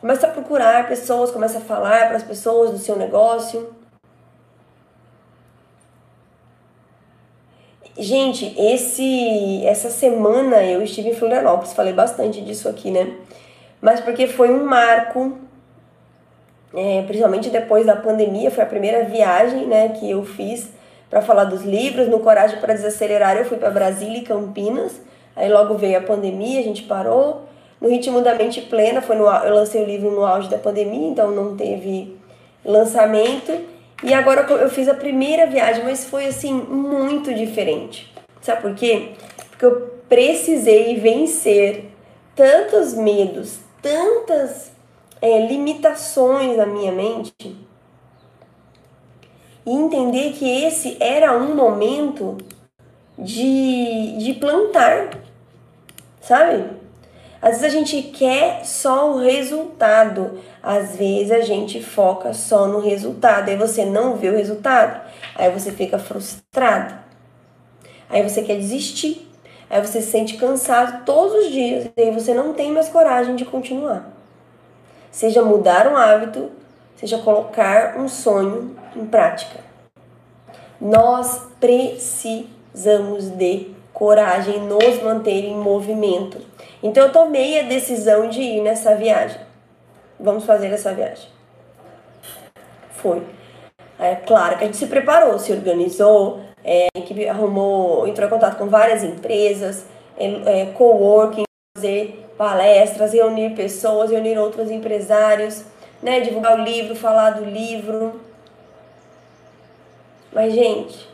Começa 0.00 0.28
a 0.28 0.30
procurar 0.30 0.86
pessoas, 0.86 1.32
começa 1.32 1.58
a 1.58 1.62
falar 1.62 2.06
para 2.06 2.18
as 2.18 2.22
pessoas 2.22 2.70
do 2.70 2.78
seu 2.78 2.94
negócio. 2.94 3.68
Gente, 7.98 8.54
esse 8.56 9.66
essa 9.66 9.90
semana 9.90 10.62
eu 10.62 10.80
estive 10.82 11.08
em 11.08 11.14
Florianópolis, 11.14 11.72
falei 11.72 11.92
bastante 11.92 12.40
disso 12.40 12.68
aqui, 12.68 12.92
né? 12.92 13.16
Mas 13.80 14.00
porque 14.00 14.28
foi 14.28 14.50
um 14.50 14.64
marco, 14.64 15.36
é, 16.72 17.02
principalmente 17.02 17.50
depois 17.50 17.84
da 17.84 17.96
pandemia, 17.96 18.52
foi 18.52 18.62
a 18.62 18.66
primeira 18.66 19.04
viagem, 19.04 19.66
né, 19.66 19.88
que 19.90 20.08
eu 20.08 20.24
fiz 20.24 20.70
para 21.10 21.20
falar 21.22 21.44
dos 21.44 21.62
livros. 21.62 22.06
No 22.06 22.20
Coragem 22.20 22.60
para 22.60 22.74
Desacelerar, 22.74 23.36
eu 23.36 23.44
fui 23.44 23.56
para 23.56 23.70
Brasília 23.70 24.18
e 24.18 24.22
Campinas. 24.22 25.00
Aí 25.34 25.48
logo 25.50 25.74
veio 25.74 25.98
a 25.98 26.02
pandemia, 26.02 26.60
a 26.60 26.64
gente 26.64 26.84
parou. 26.84 27.48
No 27.80 27.88
Ritmo 27.88 28.20
da 28.20 28.34
Mente 28.34 28.60
Plena, 28.60 29.00
foi 29.00 29.16
no, 29.16 29.24
eu 29.26 29.54
lancei 29.54 29.82
o 29.82 29.86
livro 29.86 30.10
no 30.10 30.24
auge 30.24 30.48
da 30.48 30.58
pandemia, 30.58 31.08
então 31.08 31.32
não 31.32 31.56
teve 31.56 32.16
lançamento. 32.64 33.52
E 34.02 34.14
agora 34.14 34.42
eu 34.42 34.70
fiz 34.70 34.88
a 34.88 34.94
primeira 34.94 35.46
viagem, 35.46 35.84
mas 35.84 36.04
foi 36.04 36.26
assim 36.26 36.52
muito 36.52 37.34
diferente. 37.34 38.12
Sabe 38.40 38.62
por 38.62 38.74
quê? 38.74 39.12
Porque 39.50 39.66
eu 39.66 39.90
precisei 40.08 40.96
vencer 40.96 41.90
tantos 42.34 42.94
medos, 42.94 43.58
tantas 43.82 44.70
é, 45.20 45.46
limitações 45.46 46.56
na 46.56 46.64
minha 46.64 46.92
mente 46.92 47.32
e 49.66 49.70
entender 49.70 50.32
que 50.32 50.48
esse 50.64 50.96
era 50.98 51.36
um 51.36 51.54
momento 51.54 52.38
de, 53.18 54.16
de 54.16 54.34
plantar, 54.34 55.10
sabe? 56.20 56.64
Às 57.40 57.60
vezes 57.60 57.64
a 57.64 57.78
gente 57.78 58.02
quer 58.02 58.64
só 58.64 59.12
o 59.12 59.20
resultado, 59.20 60.40
às 60.60 60.96
vezes 60.96 61.30
a 61.30 61.40
gente 61.40 61.80
foca 61.80 62.34
só 62.34 62.66
no 62.66 62.80
resultado, 62.80 63.48
aí 63.48 63.56
você 63.56 63.84
não 63.84 64.16
vê 64.16 64.28
o 64.28 64.36
resultado, 64.36 65.00
aí 65.36 65.48
você 65.50 65.70
fica 65.70 66.00
frustrado, 66.00 66.94
aí 68.10 68.28
você 68.28 68.42
quer 68.42 68.56
desistir, 68.56 69.30
aí 69.70 69.80
você 69.80 70.00
se 70.02 70.10
sente 70.10 70.36
cansado 70.36 71.04
todos 71.04 71.46
os 71.46 71.52
dias, 71.52 71.88
e 71.96 72.02
aí 72.02 72.10
você 72.10 72.34
não 72.34 72.52
tem 72.52 72.72
mais 72.72 72.88
coragem 72.88 73.36
de 73.36 73.44
continuar. 73.44 74.10
Seja 75.08 75.40
mudar 75.40 75.86
um 75.86 75.96
hábito, 75.96 76.50
seja 76.96 77.18
colocar 77.18 77.96
um 77.98 78.08
sonho 78.08 78.76
em 78.96 79.06
prática. 79.06 79.60
Nós 80.80 81.42
precisamos 81.60 83.28
de 83.30 83.70
coragem, 83.92 84.60
nos 84.60 85.02
manter 85.02 85.44
em 85.44 85.56
movimento. 85.56 86.47
Então 86.82 87.06
eu 87.06 87.12
tomei 87.12 87.60
a 87.60 87.64
decisão 87.64 88.28
de 88.28 88.40
ir 88.40 88.62
nessa 88.62 88.94
viagem. 88.94 89.40
Vamos 90.18 90.44
fazer 90.44 90.68
essa 90.68 90.92
viagem. 90.92 91.28
Foi. 92.92 93.22
É 93.98 94.14
claro 94.14 94.56
que 94.56 94.64
a 94.64 94.66
gente 94.66 94.76
se 94.76 94.86
preparou, 94.86 95.38
se 95.38 95.52
organizou, 95.52 96.40
é, 96.62 96.86
a 96.94 96.98
equipe 96.98 97.28
arrumou, 97.28 98.06
entrou 98.06 98.26
em 98.26 98.30
contato 98.30 98.56
com 98.56 98.68
várias 98.68 99.02
empresas, 99.02 99.86
é, 100.16 100.60
é, 100.60 100.66
coworking, 100.66 101.44
fazer 101.76 102.28
palestras, 102.36 103.12
reunir 103.12 103.54
pessoas, 103.56 104.10
reunir 104.10 104.38
outros 104.38 104.70
empresários, 104.70 105.64
né, 106.00 106.20
divulgar 106.20 106.58
o 106.58 106.62
livro, 106.62 106.94
falar 106.94 107.30
do 107.30 107.44
livro. 107.44 108.20
Mas, 110.32 110.52
gente, 110.52 111.08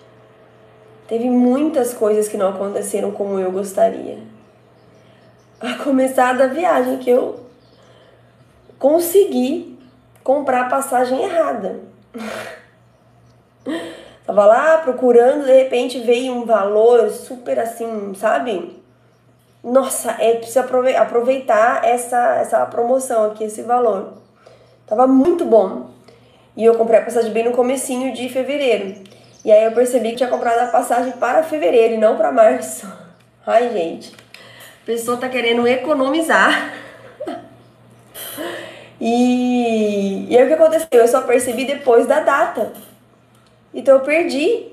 teve 1.08 1.30
muitas 1.30 1.94
coisas 1.94 2.28
que 2.28 2.36
não 2.36 2.50
aconteceram 2.50 3.10
como 3.10 3.38
eu 3.38 3.50
gostaria. 3.50 4.18
A 5.64 5.82
começar 5.82 6.34
da 6.34 6.46
viagem 6.46 6.98
que 6.98 7.08
eu 7.08 7.40
consegui 8.78 9.78
comprar 10.22 10.66
a 10.66 10.68
passagem 10.68 11.22
errada. 11.22 11.80
Tava 14.26 14.44
lá 14.44 14.76
procurando, 14.78 15.46
de 15.46 15.52
repente 15.56 16.00
veio 16.00 16.34
um 16.34 16.44
valor 16.44 17.08
super 17.08 17.58
assim, 17.58 18.12
sabe? 18.14 18.78
Nossa, 19.62 20.14
é 20.18 20.34
preciso 20.34 20.60
aproveitar 20.98 21.82
essa, 21.82 22.34
essa 22.36 22.66
promoção 22.66 23.24
aqui, 23.30 23.44
esse 23.44 23.62
valor. 23.62 24.12
Tava 24.86 25.06
muito 25.06 25.46
bom. 25.46 25.88
E 26.54 26.62
eu 26.62 26.74
comprei 26.74 27.00
a 27.00 27.04
passagem 27.04 27.32
bem 27.32 27.44
no 27.44 27.52
comecinho 27.52 28.12
de 28.12 28.28
fevereiro. 28.28 29.02
E 29.42 29.50
aí 29.50 29.64
eu 29.64 29.72
percebi 29.72 30.10
que 30.10 30.16
tinha 30.16 30.28
comprado 30.28 30.58
a 30.60 30.66
passagem 30.66 31.12
para 31.12 31.42
fevereiro 31.42 31.94
e 31.94 31.98
não 31.98 32.18
para 32.18 32.30
março. 32.30 32.86
Ai, 33.46 33.72
gente. 33.72 34.23
A 34.84 34.86
pessoa 34.86 35.16
tá 35.16 35.30
querendo 35.30 35.66
economizar. 35.66 36.74
e, 39.00 40.26
e 40.28 40.36
aí 40.36 40.44
o 40.44 40.46
que 40.46 40.52
aconteceu? 40.52 40.88
Eu 40.92 41.08
só 41.08 41.22
percebi 41.22 41.64
depois 41.64 42.06
da 42.06 42.20
data. 42.20 42.70
Então 43.72 43.94
eu 43.94 44.00
perdi 44.02 44.68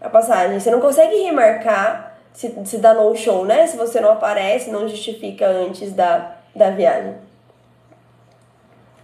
a 0.00 0.08
passagem. 0.08 0.58
Você 0.58 0.70
não 0.70 0.80
consegue 0.80 1.14
remarcar 1.24 2.16
se, 2.32 2.50
se 2.64 2.78
dá 2.78 2.94
no 2.94 3.14
show, 3.14 3.44
né? 3.44 3.66
Se 3.66 3.76
você 3.76 4.00
não 4.00 4.12
aparece, 4.12 4.70
não 4.70 4.88
justifica 4.88 5.46
antes 5.46 5.92
da, 5.92 6.36
da 6.56 6.70
viagem. 6.70 7.16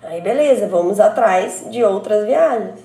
Aí 0.03 0.23
beleza, 0.23 0.67
vamos 0.69 0.99
atrás 0.99 1.67
de 1.71 1.85
outras 1.85 2.25
viagens. 2.25 2.81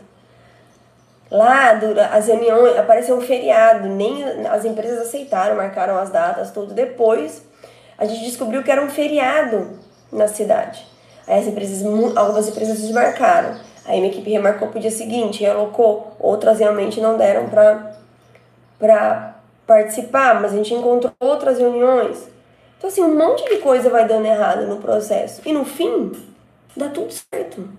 Lá, 1.31 1.79
as 2.11 2.27
reuniões, 2.27 2.77
apareceu 2.77 3.15
um 3.15 3.21
feriado, 3.21 3.87
nem 3.87 4.45
as 4.47 4.65
empresas 4.65 5.07
aceitaram, 5.07 5.55
marcaram 5.55 5.97
as 5.97 6.09
datas, 6.09 6.51
tudo. 6.51 6.73
Depois, 6.73 7.49
a 7.97 8.05
gente 8.05 8.25
descobriu 8.25 8.63
que 8.63 8.71
era 8.71 8.83
um 8.83 8.89
feriado 8.89 9.79
na 10.11 10.27
cidade. 10.27 10.85
Aí 11.27 11.39
as 11.39 11.47
empresas, 11.47 11.85
algumas 12.15 12.47
empresas 12.49 12.79
desmarcaram. 12.81 13.59
Aí 13.85 13.99
minha 13.99 14.11
equipe 14.11 14.29
remarcou 14.29 14.67
pro 14.67 14.79
dia 14.79 14.91
seguinte, 14.91 15.41
realocou. 15.41 16.15
Outras 16.19 16.59
realmente 16.59 16.99
não 16.99 17.17
deram 17.17 17.49
pra 17.49 19.35
participar, 19.65 20.41
mas 20.41 20.53
a 20.53 20.57
gente 20.57 20.73
encontrou 20.73 21.13
outras 21.19 21.59
reuniões. 21.59 22.29
Então, 22.77 22.89
assim, 22.89 23.01
um 23.01 23.15
monte 23.15 23.47
de 23.47 23.57
coisa 23.57 23.89
vai 23.89 24.07
dando 24.07 24.25
errado 24.25 24.65
no 24.65 24.77
processo. 24.77 25.41
E 25.45 25.53
no 25.53 25.63
fim, 25.63 26.11
dá 26.75 26.89
tudo 26.89 27.13
certo. 27.13 27.69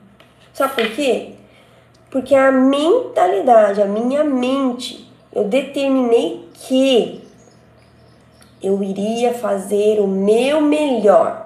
Sabe 0.54 0.74
por 0.74 0.90
quê? 0.94 1.34
Porque 2.10 2.34
a 2.34 2.52
mentalidade, 2.52 3.82
a 3.82 3.86
minha 3.86 4.22
mente, 4.22 5.10
eu 5.34 5.44
determinei 5.44 6.48
que 6.54 7.20
eu 8.62 8.82
iria 8.82 9.34
fazer 9.34 10.00
o 10.00 10.06
meu 10.06 10.60
melhor 10.60 11.42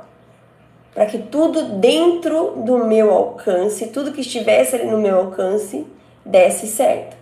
para 0.97 1.05
que 1.05 1.19
tudo 1.19 1.77
dentro 1.79 2.53
do 2.65 2.79
meu 2.79 3.13
alcance, 3.13 3.89
tudo 3.89 4.13
que 4.13 4.23
estivesse 4.23 4.77
ali 4.77 4.87
no 4.87 4.97
meu 4.97 5.19
alcance, 5.19 5.87
desse 6.25 6.67
certo. 6.67 7.15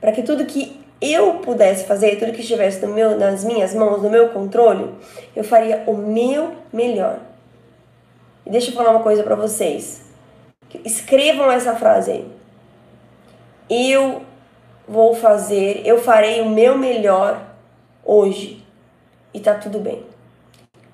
Para 0.00 0.10
que 0.10 0.24
tudo 0.24 0.44
que 0.44 0.84
eu 1.00 1.34
pudesse 1.34 1.84
fazer, 1.84 2.18
tudo 2.18 2.32
que 2.32 2.40
estivesse 2.40 2.84
no 2.84 2.92
meu, 2.92 3.16
nas 3.16 3.44
minhas 3.44 3.72
mãos, 3.72 4.02
no 4.02 4.10
meu 4.10 4.30
controle, 4.30 4.92
eu 5.36 5.44
faria 5.44 5.84
o 5.86 5.96
meu 5.96 6.56
melhor. 6.72 7.20
E 8.44 8.50
deixa 8.50 8.72
eu 8.72 8.74
falar 8.74 8.90
uma 8.90 9.02
coisa 9.04 9.22
para 9.22 9.36
vocês. 9.36 10.02
Escrevam 10.84 11.52
essa 11.52 11.76
frase 11.76 12.10
aí. 12.10 12.28
Eu 13.70 14.22
vou 14.88 15.14
fazer, 15.14 15.82
eu 15.84 16.00
farei 16.00 16.40
o 16.40 16.50
meu 16.50 16.76
melhor 16.76 17.40
hoje 18.04 18.59
e 19.32 19.40
tá 19.40 19.54
tudo 19.54 19.78
bem. 19.78 20.04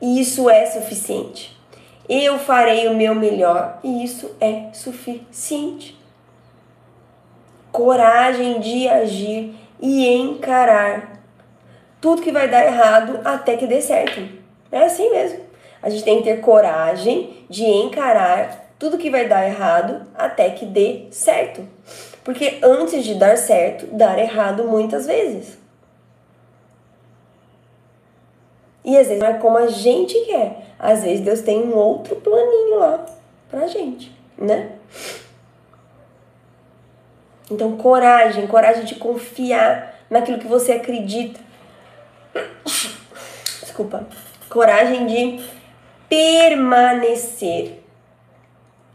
E 0.01 0.21
isso 0.21 0.49
é 0.51 0.67
suficiente. 0.67 1.57
Eu 2.09 2.39
farei 2.39 2.87
o 2.87 2.95
meu 2.95 3.15
melhor 3.15 3.79
e 3.83 4.05
isso 4.05 4.37
é 4.41 4.69
suficiente. 4.73 5.99
Coragem 7.73 8.61
de 8.61 8.89
agir 8.89 9.55
e 9.81 10.07
encarar 10.07 11.21
tudo 12.01 12.23
que 12.23 12.33
vai 12.33 12.49
dar 12.49 12.65
errado 12.65 13.21
até 13.25 13.57
que 13.57 13.67
dê 13.67 13.81
certo. 13.81 14.21
É 14.71 14.85
assim 14.85 15.11
mesmo. 15.11 15.41
A 15.83 15.91
gente 15.91 16.05
tem 16.05 16.19
que 16.19 16.25
ter 16.25 16.41
coragem 16.41 17.45
de 17.49 17.65
encarar 17.65 18.73
tudo 18.79 18.99
que 18.99 19.11
vai 19.11 19.27
dar 19.27 19.47
errado 19.47 20.07
até 20.15 20.51
que 20.51 20.65
dê 20.65 21.07
certo. 21.11 21.67
Porque 22.23 22.59
antes 22.63 23.05
de 23.05 23.15
dar 23.15 23.37
certo, 23.37 23.87
dar 23.87 24.19
errado 24.19 24.65
muitas 24.65 25.07
vezes. 25.07 25.59
E 28.87 28.97
às 28.97 29.09
vezes 29.09 29.21
não 29.21 29.29
é 29.29 29.35
como 29.35 29.59
a 29.59 29.67
gente 29.67 30.15
quer. 30.27 30.65
Às 30.79 31.03
vezes 31.03 31.25
Deus 31.25 31.41
tem 31.41 31.61
um 31.61 31.75
outro 31.75 32.15
planinho 32.15 32.79
lá 32.79 33.05
pra 33.51 33.67
gente, 33.67 34.17
né? 34.39 34.77
Então, 37.51 37.77
coragem, 37.77 38.47
coragem 38.47 38.85
de 38.85 38.95
confiar 38.95 39.97
naquilo 40.09 40.39
que 40.39 40.47
você 40.47 40.73
acredita. 40.73 41.41
Desculpa. 43.61 44.07
Coragem 44.49 45.07
de 45.07 45.45
permanecer 46.09 47.83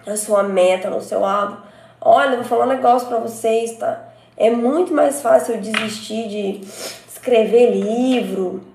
na 0.06 0.16
sua 0.16 0.42
meta, 0.42 0.90
no 0.90 1.02
seu 1.02 1.26
alvo. 1.26 1.58
Olha, 2.00 2.38
vou 2.38 2.46
falar 2.46 2.66
um 2.66 2.70
negócio 2.70 3.10
para 3.10 3.20
vocês, 3.20 3.78
tá? 3.78 4.08
É 4.38 4.50
muito 4.50 4.94
mais 4.94 5.22
fácil 5.22 5.60
desistir 5.60 6.30
de 6.30 6.62
escrever 7.08 7.72
livro 7.72 8.71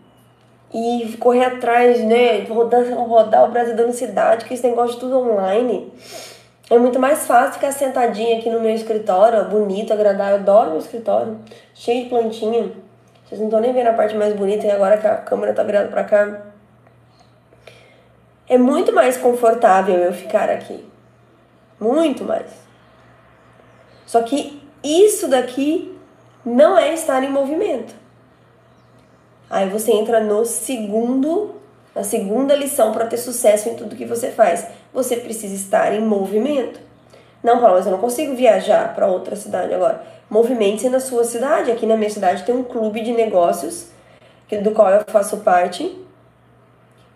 e 0.77 1.17
correr 1.17 1.47
atrás, 1.47 2.05
né? 2.05 2.45
Rodar, 2.45 2.85
rodar 2.93 3.49
o 3.49 3.51
Brasil 3.51 3.75
dando 3.75 3.93
cidade, 3.93 4.45
que 4.45 4.53
esse 4.53 4.67
negócio 4.69 4.97
de 4.97 5.01
tudo 5.01 5.19
online. 5.19 5.91
É 6.69 6.77
muito 6.79 6.99
mais 6.99 7.27
fácil 7.27 7.55
ficar 7.55 7.73
sentadinha 7.73 8.39
aqui 8.39 8.51
no 8.51 8.61
meu 8.61 8.75
escritório, 8.75 9.49
bonito, 9.49 9.93
agradável. 9.93 10.37
Eu 10.37 10.43
adoro 10.43 10.71
meu 10.71 10.79
escritório, 10.79 11.39
cheio 11.73 12.05
de 12.05 12.11
plantinha. 12.11 12.73
Vocês 13.25 13.41
não 13.41 13.47
estão 13.47 13.61
nem 13.61 13.73
vendo 13.73 13.87
a 13.87 13.95
parte 13.95 14.15
mais 14.15 14.35
bonita 14.35 14.67
e 14.67 14.71
agora 14.71 14.99
que 14.99 15.07
a 15.07 15.17
câmera 15.17 15.55
tá 15.55 15.63
virada 15.63 15.89
pra 15.89 16.05
cá. 16.05 16.43
É 18.47 18.59
muito 18.59 18.93
mais 18.93 19.17
confortável 19.17 19.97
eu 19.97 20.13
ficar 20.13 20.51
aqui. 20.51 20.85
Muito 21.81 22.23
mais. 22.23 22.51
Só 24.05 24.21
que 24.23 24.63
isso 24.85 25.27
daqui 25.27 25.99
não 26.45 26.77
é 26.77 26.93
estar 26.93 27.25
em 27.25 27.31
movimento. 27.31 27.95
Aí 29.49 29.69
você 29.69 29.93
entra 29.93 30.21
no 30.21 30.45
segundo, 30.45 31.55
na 31.95 32.03
segunda 32.03 32.55
lição 32.55 32.93
para 32.93 33.07
ter 33.07 33.17
sucesso 33.17 33.69
em 33.69 33.75
tudo 33.75 33.97
que 33.97 34.05
você 34.05 34.31
faz. 34.31 34.67
Você 34.93 35.17
precisa 35.17 35.55
estar 35.55 35.93
em 35.93 36.01
movimento. 36.01 36.81
Não, 37.43 37.61
Paulo, 37.61 37.77
mas 37.77 37.87
eu 37.87 37.93
não 37.93 37.99
consigo 37.99 38.35
viajar 38.35 38.95
para 38.95 39.07
outra 39.07 39.37
cidade 39.37 39.73
agora. 39.73 40.03
Movimente-se 40.29 40.89
na 40.89 40.99
sua 40.99 41.25
cidade. 41.25 41.71
Aqui 41.71 41.87
na 41.87 41.97
minha 41.97 42.11
cidade 42.11 42.43
tem 42.43 42.55
um 42.55 42.65
clube 42.65 43.01
de 43.03 43.13
negócios 43.13 43.89
do 44.63 44.71
qual 44.73 44.91
eu 44.91 45.05
faço 45.07 45.39
parte. 45.39 46.05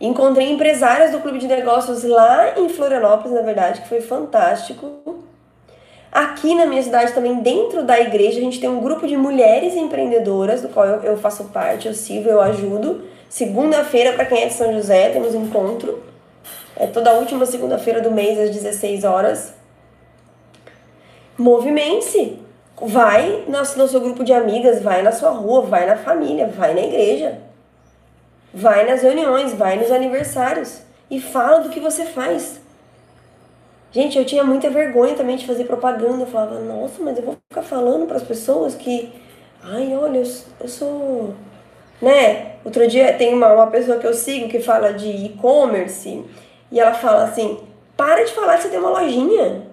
Encontrei 0.00 0.50
empresárias 0.50 1.10
do 1.10 1.20
clube 1.20 1.38
de 1.38 1.46
negócios 1.46 2.04
lá 2.04 2.58
em 2.58 2.68
Florianópolis, 2.68 3.32
na 3.32 3.42
verdade, 3.42 3.82
que 3.82 3.88
foi 3.88 4.00
fantástico. 4.00 5.24
Aqui 6.12 6.56
na 6.56 6.66
minha 6.66 6.82
cidade 6.82 7.12
também, 7.12 7.36
dentro 7.36 7.84
da 7.84 8.00
igreja, 8.00 8.38
a 8.38 8.42
gente 8.42 8.58
tem 8.58 8.68
um 8.68 8.80
grupo 8.80 9.06
de 9.06 9.16
mulheres 9.16 9.76
empreendedoras, 9.76 10.60
do 10.60 10.68
qual 10.68 10.86
eu, 10.86 11.16
faço 11.16 11.44
parte, 11.44 11.86
eu 11.86 11.94
sirvo, 11.94 12.28
eu 12.28 12.40
ajudo. 12.40 13.02
Segunda-feira, 13.28 14.14
para 14.14 14.24
quem 14.24 14.42
é 14.42 14.46
de 14.46 14.54
São 14.54 14.72
José, 14.72 15.10
temos 15.10 15.34
um 15.36 15.44
encontro. 15.44 16.02
É 16.74 16.86
toda 16.86 17.12
última 17.12 17.46
segunda-feira 17.46 18.00
do 18.00 18.10
mês, 18.10 18.40
às 18.40 18.50
16 18.50 19.04
horas. 19.04 19.54
Movimente-se. 21.38 22.38
Vai 22.82 23.44
no 23.46 23.86
seu 23.86 24.00
grupo 24.00 24.24
de 24.24 24.32
amigas, 24.32 24.82
vai 24.82 25.02
na 25.02 25.12
sua 25.12 25.30
rua, 25.30 25.60
vai 25.60 25.86
na 25.86 25.96
família, 25.96 26.46
vai 26.46 26.74
na 26.74 26.80
igreja. 26.80 27.38
Vai 28.52 28.84
nas 28.84 29.02
reuniões, 29.02 29.52
vai 29.52 29.76
nos 29.76 29.92
aniversários 29.92 30.80
e 31.10 31.20
fala 31.20 31.60
do 31.60 31.68
que 31.68 31.78
você 31.78 32.06
faz. 32.06 32.58
Gente, 33.92 34.16
eu 34.16 34.24
tinha 34.24 34.44
muita 34.44 34.70
vergonha 34.70 35.14
também 35.14 35.36
de 35.36 35.46
fazer 35.46 35.64
propaganda. 35.64 36.22
Eu 36.22 36.26
falava, 36.26 36.60
nossa, 36.60 37.02
mas 37.02 37.18
eu 37.18 37.24
vou 37.24 37.36
ficar 37.48 37.62
falando 37.62 38.06
para 38.06 38.16
as 38.16 38.22
pessoas 38.22 38.74
que, 38.74 39.12
ai, 39.62 39.94
olha, 39.96 40.18
eu, 40.18 40.32
eu 40.60 40.68
sou. 40.68 41.34
Né? 42.00 42.52
Outro 42.64 42.86
dia 42.86 43.12
tem 43.14 43.34
uma, 43.34 43.52
uma 43.52 43.66
pessoa 43.66 43.98
que 43.98 44.06
eu 44.06 44.14
sigo 44.14 44.48
que 44.48 44.60
fala 44.60 44.92
de 44.92 45.08
e-commerce 45.08 46.24
e 46.70 46.78
ela 46.78 46.94
fala 46.94 47.24
assim: 47.24 47.58
para 47.96 48.24
de 48.24 48.32
falar 48.32 48.56
que 48.56 48.62
você 48.62 48.68
tem 48.68 48.78
uma 48.78 48.90
lojinha. 48.90 49.66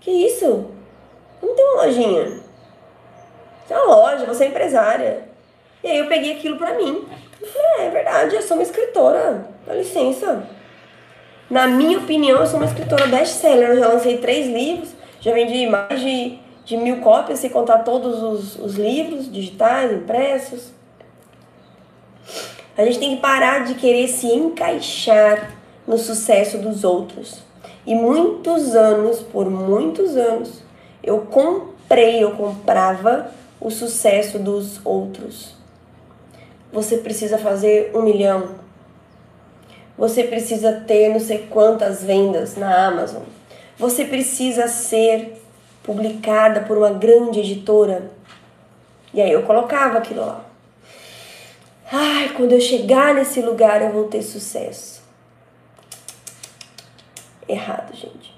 Que 0.00 0.10
isso? 0.10 0.70
Não 1.42 1.54
tem 1.54 1.64
uma 1.64 1.84
lojinha. 1.84 2.40
Você 3.66 3.74
é 3.74 3.78
uma 3.78 3.94
loja, 3.94 4.24
você 4.24 4.44
é 4.44 4.48
empresária. 4.48 5.28
E 5.84 5.88
aí 5.90 5.98
eu 5.98 6.08
peguei 6.08 6.32
aquilo 6.32 6.56
pra 6.56 6.74
mim. 6.74 7.06
Eu 7.40 7.46
falei, 7.46 7.70
é, 7.78 7.86
é 7.86 7.90
verdade, 7.90 8.34
eu 8.34 8.42
sou 8.42 8.56
uma 8.56 8.62
escritora. 8.62 9.46
Dá 9.66 9.74
licença. 9.74 10.42
Na 11.50 11.66
minha 11.66 11.98
opinião, 11.98 12.38
eu 12.38 12.46
sou 12.46 12.60
uma 12.60 12.66
escritora 12.66 13.08
best-seller. 13.08 13.70
Eu 13.70 13.78
já 13.80 13.88
lancei 13.88 14.18
três 14.18 14.46
livros, 14.46 14.90
já 15.20 15.32
vendi 15.34 15.66
mais 15.66 16.00
de, 16.00 16.38
de 16.64 16.76
mil 16.76 16.98
cópias, 17.00 17.40
sem 17.40 17.50
contar 17.50 17.78
todos 17.78 18.22
os, 18.22 18.56
os 18.56 18.76
livros 18.76 19.30
digitais, 19.30 19.92
impressos. 19.92 20.70
A 22.78 22.84
gente 22.84 23.00
tem 23.00 23.16
que 23.16 23.20
parar 23.20 23.64
de 23.64 23.74
querer 23.74 24.06
se 24.06 24.28
encaixar 24.28 25.50
no 25.86 25.98
sucesso 25.98 26.56
dos 26.56 26.84
outros. 26.84 27.42
E 27.84 27.96
muitos 27.96 28.76
anos, 28.76 29.18
por 29.18 29.50
muitos 29.50 30.16
anos, 30.16 30.62
eu 31.02 31.22
comprei, 31.22 32.22
eu 32.22 32.30
comprava 32.30 33.32
o 33.60 33.70
sucesso 33.70 34.38
dos 34.38 34.80
outros. 34.84 35.56
Você 36.72 36.98
precisa 36.98 37.36
fazer 37.36 37.90
um 37.92 38.02
milhão, 38.02 38.59
você 40.00 40.24
precisa 40.24 40.72
ter 40.72 41.10
não 41.10 41.20
sei 41.20 41.46
quantas 41.50 42.02
vendas 42.02 42.56
na 42.56 42.86
Amazon. 42.86 43.22
Você 43.78 44.02
precisa 44.02 44.66
ser 44.66 45.38
publicada 45.82 46.62
por 46.62 46.78
uma 46.78 46.88
grande 46.88 47.40
editora. 47.40 48.10
E 49.12 49.20
aí 49.20 49.30
eu 49.30 49.42
colocava 49.42 49.98
aquilo 49.98 50.22
lá. 50.22 50.42
Ai, 51.92 52.30
quando 52.30 52.52
eu 52.52 52.60
chegar 52.62 53.14
nesse 53.14 53.42
lugar 53.42 53.82
eu 53.82 53.92
vou 53.92 54.04
ter 54.04 54.22
sucesso. 54.22 55.02
Errado, 57.46 57.94
gente. 57.94 58.34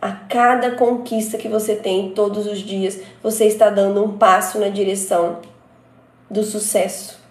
A 0.00 0.10
cada 0.10 0.70
conquista 0.70 1.36
que 1.36 1.48
você 1.48 1.76
tem 1.76 2.12
todos 2.12 2.46
os 2.46 2.60
dias, 2.60 2.98
você 3.22 3.44
está 3.44 3.68
dando 3.68 4.02
um 4.02 4.16
passo 4.16 4.58
na 4.58 4.70
direção 4.70 5.40
do 6.30 6.42
sucesso 6.42 7.23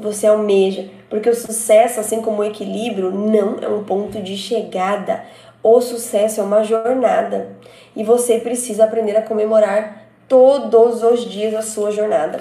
você 0.00 0.26
almeja. 0.26 0.88
Porque 1.08 1.28
o 1.28 1.34
sucesso, 1.34 2.00
assim 2.00 2.20
como 2.22 2.42
o 2.42 2.44
equilíbrio, 2.44 3.10
não 3.10 3.58
é 3.60 3.68
um 3.68 3.84
ponto 3.84 4.22
de 4.22 4.36
chegada. 4.36 5.24
O 5.62 5.80
sucesso 5.80 6.40
é 6.40 6.44
uma 6.44 6.64
jornada. 6.64 7.56
E 7.94 8.02
você 8.02 8.38
precisa 8.38 8.84
aprender 8.84 9.16
a 9.16 9.22
comemorar 9.22 10.06
todos 10.28 11.02
os 11.02 11.24
dias 11.24 11.54
a 11.54 11.62
sua 11.62 11.90
jornada. 11.90 12.38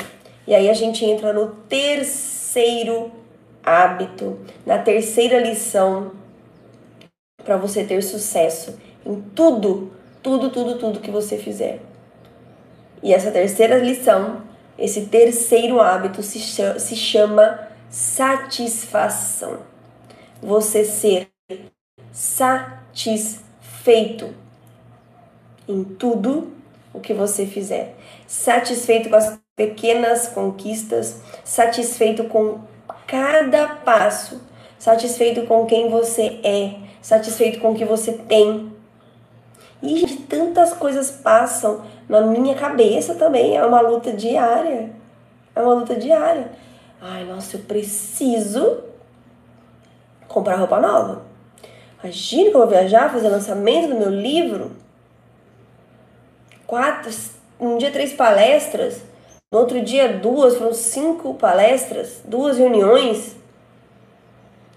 E 0.48 0.54
aí 0.54 0.70
a 0.70 0.74
gente 0.74 1.04
entra 1.06 1.34
no 1.34 1.48
terceiro 1.68 3.12
hábito, 3.64 4.40
na 4.66 4.78
terceira 4.78 5.40
lição 5.40 6.12
para 7.44 7.58
você 7.58 7.84
ter 7.84 8.02
sucesso 8.04 8.80
em 9.06 9.22
tudo, 9.36 9.92
tudo, 10.22 10.50
tudo, 10.50 10.78
tudo 10.78 11.00
que 11.00 11.12
você 11.12 11.38
fizer. 11.38 11.80
E 13.02 13.14
essa 13.14 13.32
terceira 13.32 13.78
lição, 13.78 14.42
esse 14.80 15.08
terceiro 15.08 15.80
hábito 15.82 16.24
se 16.24 16.40
chama, 16.40 16.80
se 16.80 16.96
chama 16.96 17.68
satisfação. 17.90 19.60
Você 20.42 20.86
ser 20.86 21.30
satisfeito 22.12 23.54
em 25.68 25.84
tudo 25.84 26.54
o 26.94 27.00
que 27.00 27.14
você 27.14 27.46
fizer. 27.46 27.96
Satisfeito 28.26 29.10
com 29.10 29.16
as 29.16 29.38
pequenas 29.56 30.28
conquistas, 30.28 31.22
satisfeito 31.44 32.24
com 32.26 32.60
cada 33.06 33.68
passo, 33.68 34.42
satisfeito 34.78 35.46
com 35.46 35.66
quem 35.66 35.90
você 35.90 36.40
é, 36.44 36.76
satisfeito 37.02 37.60
com 37.60 37.72
o 37.72 37.76
que 37.76 37.86
você 37.86 38.14
tem. 38.14 38.72
E 39.82 40.06
tantas 40.30 40.74
coisas 40.74 41.10
passam 41.10 41.84
na 42.08 42.22
minha 42.22 42.56
cabeça 42.56 43.16
também, 43.16 43.56
é 43.56 43.66
uma 43.66 43.80
luta 43.80 44.12
diária. 44.12 44.92
É 45.56 45.62
uma 45.62 45.74
luta 45.74 45.96
diária. 45.96 46.52
Ai, 47.02 47.24
nossa, 47.24 47.56
eu 47.56 47.62
preciso 47.62 48.84
comprar 50.28 50.56
roupa 50.56 50.80
nova. 50.80 51.24
Imagina 52.04 52.50
que 52.50 52.56
eu 52.56 52.60
vou 52.60 52.70
viajar, 52.70 53.12
fazer 53.12 53.30
lançamento 53.30 53.90
do 53.90 53.96
meu 53.96 54.10
livro. 54.10 54.72
Quatro, 56.68 57.12
um 57.60 57.78
dia 57.78 57.92
três 57.92 58.14
palestras. 58.14 59.02
No 59.52 59.60
outro 59.60 59.82
dia, 59.82 60.14
duas, 60.14 60.58
foram 60.58 60.74
cinco 60.74 61.34
palestras, 61.34 62.22
duas 62.24 62.58
reuniões. 62.58 63.36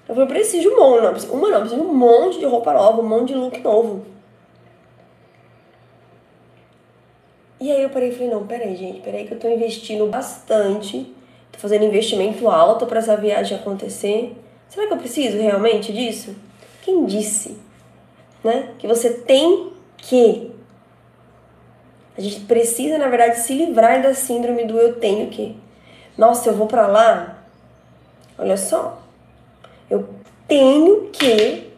Eu 0.08 0.14
falei, 0.14 0.28
preciso 0.28 0.62
de 0.62 0.68
um 0.68 0.76
monte, 0.78 1.26
uma 1.26 1.48
não, 1.48 1.60
preciso 1.60 1.82
de 1.82 1.86
um 1.86 1.94
monte 1.94 2.38
de 2.38 2.44
roupa 2.46 2.72
nova, 2.72 3.00
um 3.00 3.08
monte 3.08 3.28
de 3.28 3.34
look 3.34 3.60
novo. 3.60 4.04
E 7.62 7.70
aí 7.70 7.80
eu 7.80 7.90
parei 7.90 8.08
e 8.08 8.12
falei, 8.12 8.28
não, 8.28 8.44
peraí, 8.44 8.74
gente, 8.74 9.00
peraí 9.02 9.24
que 9.24 9.34
eu 9.34 9.38
tô 9.38 9.48
investindo 9.48 10.04
bastante, 10.08 11.14
tô 11.52 11.60
fazendo 11.60 11.84
investimento 11.84 12.48
alto 12.48 12.86
para 12.86 12.98
essa 12.98 13.16
viagem 13.16 13.56
acontecer. 13.56 14.36
Será 14.68 14.88
que 14.88 14.92
eu 14.92 14.98
preciso 14.98 15.38
realmente 15.38 15.92
disso? 15.92 16.34
Quem 16.82 17.06
disse, 17.06 17.56
né? 18.42 18.70
Que 18.80 18.88
você 18.88 19.10
tem 19.10 19.70
que. 19.96 20.50
A 22.18 22.20
gente 22.20 22.40
precisa, 22.46 22.98
na 22.98 23.06
verdade, 23.06 23.38
se 23.38 23.54
livrar 23.54 24.02
da 24.02 24.12
síndrome 24.12 24.64
do 24.64 24.76
eu 24.76 24.96
tenho 24.96 25.30
que. 25.30 25.56
Nossa, 26.18 26.50
eu 26.50 26.56
vou 26.56 26.66
para 26.66 26.88
lá. 26.88 27.44
Olha 28.36 28.56
só. 28.56 29.00
Eu 29.88 30.08
tenho 30.48 31.10
que 31.12 31.70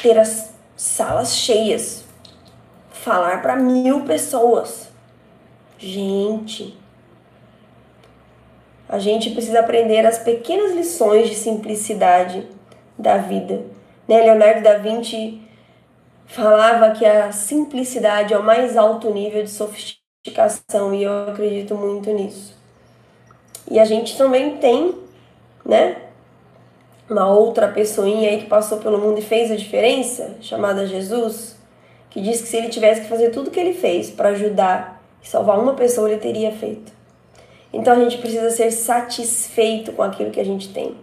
ter 0.00 0.18
as 0.18 0.54
salas 0.74 1.36
cheias 1.36 2.03
falar 3.04 3.42
para 3.42 3.54
mil 3.54 4.00
pessoas. 4.04 4.88
Gente, 5.76 6.74
a 8.88 8.98
gente 8.98 9.30
precisa 9.30 9.60
aprender 9.60 10.06
as 10.06 10.18
pequenas 10.18 10.72
lições 10.72 11.28
de 11.28 11.34
simplicidade 11.34 12.48
da 12.98 13.18
vida. 13.18 13.62
Né? 14.08 14.22
Leonardo 14.22 14.62
da 14.62 14.78
Vinci 14.78 15.42
falava 16.24 16.92
que 16.92 17.04
a 17.04 17.30
simplicidade 17.30 18.32
é 18.32 18.38
o 18.38 18.42
mais 18.42 18.74
alto 18.74 19.10
nível 19.10 19.42
de 19.42 19.50
sofisticação 19.50 20.94
e 20.94 21.02
eu 21.02 21.28
acredito 21.28 21.74
muito 21.74 22.10
nisso. 22.10 22.56
E 23.70 23.78
a 23.78 23.84
gente 23.84 24.16
também 24.16 24.56
tem, 24.56 24.94
né, 25.64 25.96
uma 27.08 27.28
outra 27.28 27.68
pessoinha 27.68 28.30
aí 28.30 28.38
que 28.40 28.46
passou 28.46 28.78
pelo 28.78 28.96
mundo 28.96 29.18
e 29.18 29.22
fez 29.22 29.50
a 29.50 29.56
diferença, 29.56 30.36
chamada 30.40 30.86
Jesus 30.86 31.62
que 32.14 32.20
diz 32.20 32.40
que 32.40 32.46
se 32.46 32.56
ele 32.56 32.68
tivesse 32.68 33.00
que 33.00 33.08
fazer 33.08 33.30
tudo 33.30 33.48
o 33.48 33.50
que 33.50 33.58
ele 33.58 33.72
fez 33.72 34.08
para 34.08 34.28
ajudar 34.28 35.02
e 35.20 35.28
salvar 35.28 35.58
uma 35.58 35.74
pessoa, 35.74 36.08
ele 36.08 36.20
teria 36.20 36.52
feito. 36.52 36.92
Então 37.72 37.92
a 37.92 37.98
gente 37.98 38.18
precisa 38.18 38.50
ser 38.50 38.70
satisfeito 38.70 39.90
com 39.90 40.02
aquilo 40.04 40.30
que 40.30 40.38
a 40.38 40.44
gente 40.44 40.72
tem. 40.72 40.94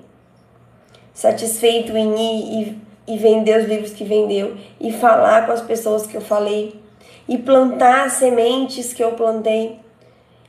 Satisfeito 1.13 1.97
em 1.97 2.15
ir 2.15 2.79
e, 3.05 3.13
e 3.13 3.17
vender 3.17 3.59
os 3.59 3.67
livros 3.67 3.91
que 3.91 4.05
vendeu, 4.05 4.55
e 4.79 4.93
falar 4.93 5.45
com 5.45 5.51
as 5.51 5.59
pessoas 5.59 6.07
que 6.07 6.15
eu 6.15 6.21
falei, 6.21 6.79
e 7.27 7.37
plantar 7.37 8.09
sementes 8.09 8.93
que 8.93 9.03
eu 9.03 9.11
plantei. 9.11 9.79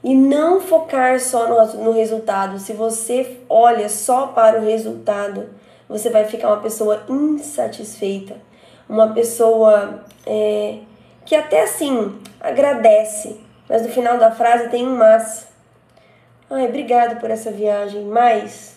E 0.05 0.14
não 0.14 0.61
focar 0.61 1.18
só 1.18 1.48
no, 1.48 1.85
no 1.87 1.92
resultado. 1.92 2.61
Se 2.61 2.72
você 2.72 3.38
olha 3.48 3.88
só 3.88 4.29
para 4.29 4.61
o 4.61 4.64
resultado, 4.64 5.51
você 5.88 6.09
vai 6.09 6.25
ficar 6.25 6.48
uma 6.51 6.61
pessoa 6.61 7.03
insatisfeita 7.09 8.52
uma 8.93 9.15
pessoa 9.15 10.05
é, 10.27 10.81
que 11.25 11.35
até 11.35 11.63
assim 11.63 12.21
agradece, 12.39 13.41
mas 13.67 13.83
no 13.83 13.89
final 13.89 14.19
da 14.19 14.31
frase 14.31 14.69
tem 14.69 14.87
um 14.87 14.95
mas. 14.95 15.49
Ai, 16.51 16.67
obrigado 16.67 17.19
por 17.19 17.31
essa 17.31 17.51
viagem, 17.51 18.05
mas 18.05 18.77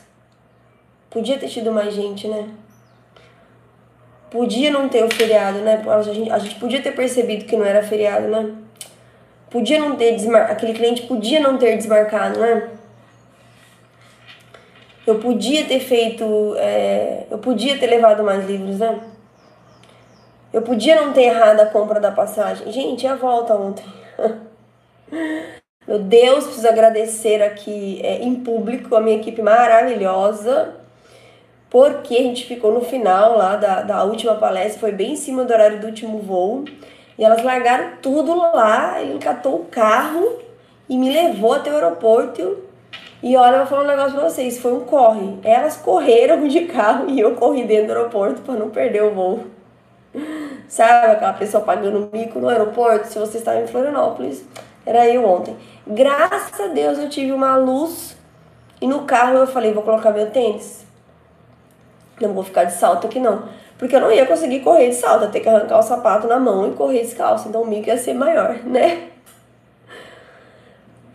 podia 1.09 1.37
ter 1.37 1.49
tido 1.49 1.69
mais 1.69 1.93
gente, 1.93 2.29
né? 2.29 2.47
Podia 4.31 4.71
não 4.71 4.87
ter 4.87 5.03
o 5.03 5.13
feriado, 5.13 5.59
né? 5.59 5.83
A 5.85 6.01
gente, 6.01 6.31
a 6.31 6.39
gente 6.39 6.55
podia 6.55 6.81
ter 6.81 6.95
percebido 6.95 7.43
que 7.43 7.57
não 7.57 7.65
era 7.65 7.83
feriado, 7.83 8.27
né? 8.29 8.55
Podia 9.49 9.79
não 9.79 9.97
ter 9.97 10.13
desmar... 10.13 10.49
aquele 10.49 10.73
cliente 10.73 11.01
podia 11.03 11.41
não 11.41 11.57
ter 11.57 11.75
desmarcado, 11.75 12.39
né? 12.39 12.69
Eu 15.05 15.19
podia 15.19 15.65
ter 15.65 15.81
feito, 15.81 16.55
é... 16.57 17.25
eu 17.29 17.37
podia 17.37 17.77
ter 17.77 17.87
levado 17.87 18.23
mais 18.23 18.45
livros, 18.45 18.79
né? 18.79 19.14
Eu 20.55 20.61
podia 20.61 20.95
não 20.95 21.11
ter 21.11 21.23
errado 21.23 21.59
a 21.59 21.65
compra 21.65 21.99
da 21.99 22.13
passagem. 22.13 22.71
Gente, 22.71 23.05
a 23.05 23.13
volta 23.13 23.53
ontem. 23.53 23.83
Meu 25.85 25.99
Deus, 25.99 26.45
preciso 26.45 26.69
agradecer 26.69 27.43
aqui 27.43 27.99
é, 28.01 28.23
em 28.23 28.35
público 28.35 28.95
a 28.95 29.01
minha 29.01 29.17
equipe 29.17 29.41
maravilhosa, 29.41 30.75
porque 31.69 32.15
a 32.15 32.21
gente 32.21 32.45
ficou 32.45 32.71
no 32.71 32.79
final 32.79 33.37
lá 33.37 33.57
da, 33.57 33.81
da 33.81 34.03
última 34.05 34.35
palestra, 34.35 34.79
foi 34.79 34.93
bem 34.93 35.11
em 35.11 35.15
cima 35.17 35.43
do 35.43 35.51
horário 35.51 35.81
do 35.81 35.87
último 35.87 36.19
voo, 36.19 36.63
e 37.19 37.25
elas 37.25 37.43
largaram 37.43 37.97
tudo 38.01 38.33
lá, 38.33 39.01
ele 39.01 39.19
catou 39.19 39.55
o 39.55 39.65
carro 39.65 40.39
e 40.87 40.97
me 40.97 41.11
levou 41.11 41.51
até 41.51 41.69
o 41.69 41.75
aeroporto. 41.75 42.59
E 43.21 43.35
olha, 43.35 43.55
eu 43.55 43.59
vou 43.59 43.67
falar 43.67 43.83
um 43.83 43.87
negócio 43.87 44.13
pra 44.13 44.29
vocês, 44.29 44.57
foi 44.57 44.71
um 44.71 44.85
corre. 44.85 45.37
Elas 45.43 45.75
correram 45.75 46.47
de 46.47 46.61
carro 46.61 47.09
e 47.09 47.19
eu 47.19 47.35
corri 47.35 47.65
dentro 47.65 47.87
do 47.87 47.97
aeroporto 47.97 48.41
para 48.41 48.55
não 48.55 48.69
perder 48.69 49.03
o 49.03 49.13
voo. 49.13 49.54
Sabe 50.67 51.11
aquela 51.11 51.33
pessoa 51.33 51.63
pagando 51.63 52.09
mico 52.11 52.39
no 52.39 52.49
aeroporto? 52.49 53.07
Se 53.07 53.19
você 53.19 53.37
estava 53.37 53.59
em 53.61 53.67
Florianópolis, 53.67 54.43
era 54.85 55.07
eu 55.07 55.25
ontem. 55.25 55.55
Graças 55.85 56.59
a 56.59 56.67
Deus 56.67 56.97
eu 56.97 57.09
tive 57.09 57.31
uma 57.31 57.55
luz 57.55 58.15
e 58.81 58.87
no 58.87 59.03
carro 59.03 59.37
eu 59.37 59.47
falei: 59.47 59.73
vou 59.73 59.83
colocar 59.83 60.11
meu 60.11 60.29
tênis. 60.29 60.85
Não 62.19 62.33
vou 62.33 62.43
ficar 62.43 62.63
de 62.65 62.73
salto 62.73 63.07
aqui 63.07 63.19
não. 63.19 63.43
Porque 63.77 63.95
eu 63.95 63.99
não 63.99 64.11
ia 64.11 64.25
conseguir 64.25 64.61
correr 64.61 64.89
de 64.89 64.95
salto, 64.95 65.23
ia 65.23 65.29
ter 65.29 65.41
que 65.41 65.49
arrancar 65.49 65.79
o 65.79 65.83
sapato 65.83 66.27
na 66.27 66.39
mão 66.39 66.69
e 66.69 66.75
correr 66.75 67.01
descalço. 67.01 67.49
Então 67.49 67.61
o 67.61 67.67
mico 67.67 67.87
ia 67.87 67.97
ser 67.97 68.13
maior, 68.13 68.59
né? 68.63 69.09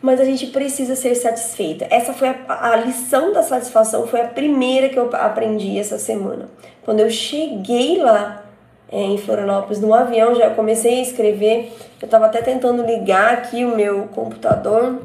Mas 0.03 0.21
a 0.21 0.25
gente 0.25 0.47
precisa 0.47 0.97
ser 0.97 1.15
satisfeita. 1.15 1.87
Essa 1.91 2.13
foi 2.13 2.29
a, 2.29 2.71
a 2.73 2.77
lição 2.77 3.33
da 3.33 3.43
satisfação, 3.43 4.07
foi 4.07 4.21
a 4.21 4.29
primeira 4.29 4.89
que 4.89 4.99
eu 4.99 5.11
aprendi 5.15 5.79
essa 5.79 5.99
semana. 5.99 6.49
Quando 6.83 7.01
eu 7.01 7.11
cheguei 7.11 7.99
lá, 7.99 8.43
em 8.91 9.17
Florianópolis 9.19 9.81
no 9.81 9.95
avião, 9.95 10.35
já 10.35 10.51
comecei 10.51 10.99
a 10.99 11.03
escrever. 11.03 11.73
Eu 12.01 12.07
estava 12.07 12.27
até 12.27 12.43
tentando 12.43 12.85
ligar 12.85 13.35
aqui 13.35 13.65
o 13.65 13.77
meu 13.77 14.09
computador, 14.09 15.01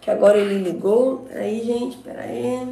que 0.00 0.10
agora 0.10 0.36
ele 0.36 0.62
ligou. 0.62 1.26
Aí, 1.34 1.62
gente, 1.64 1.96
peraí. 1.98 2.68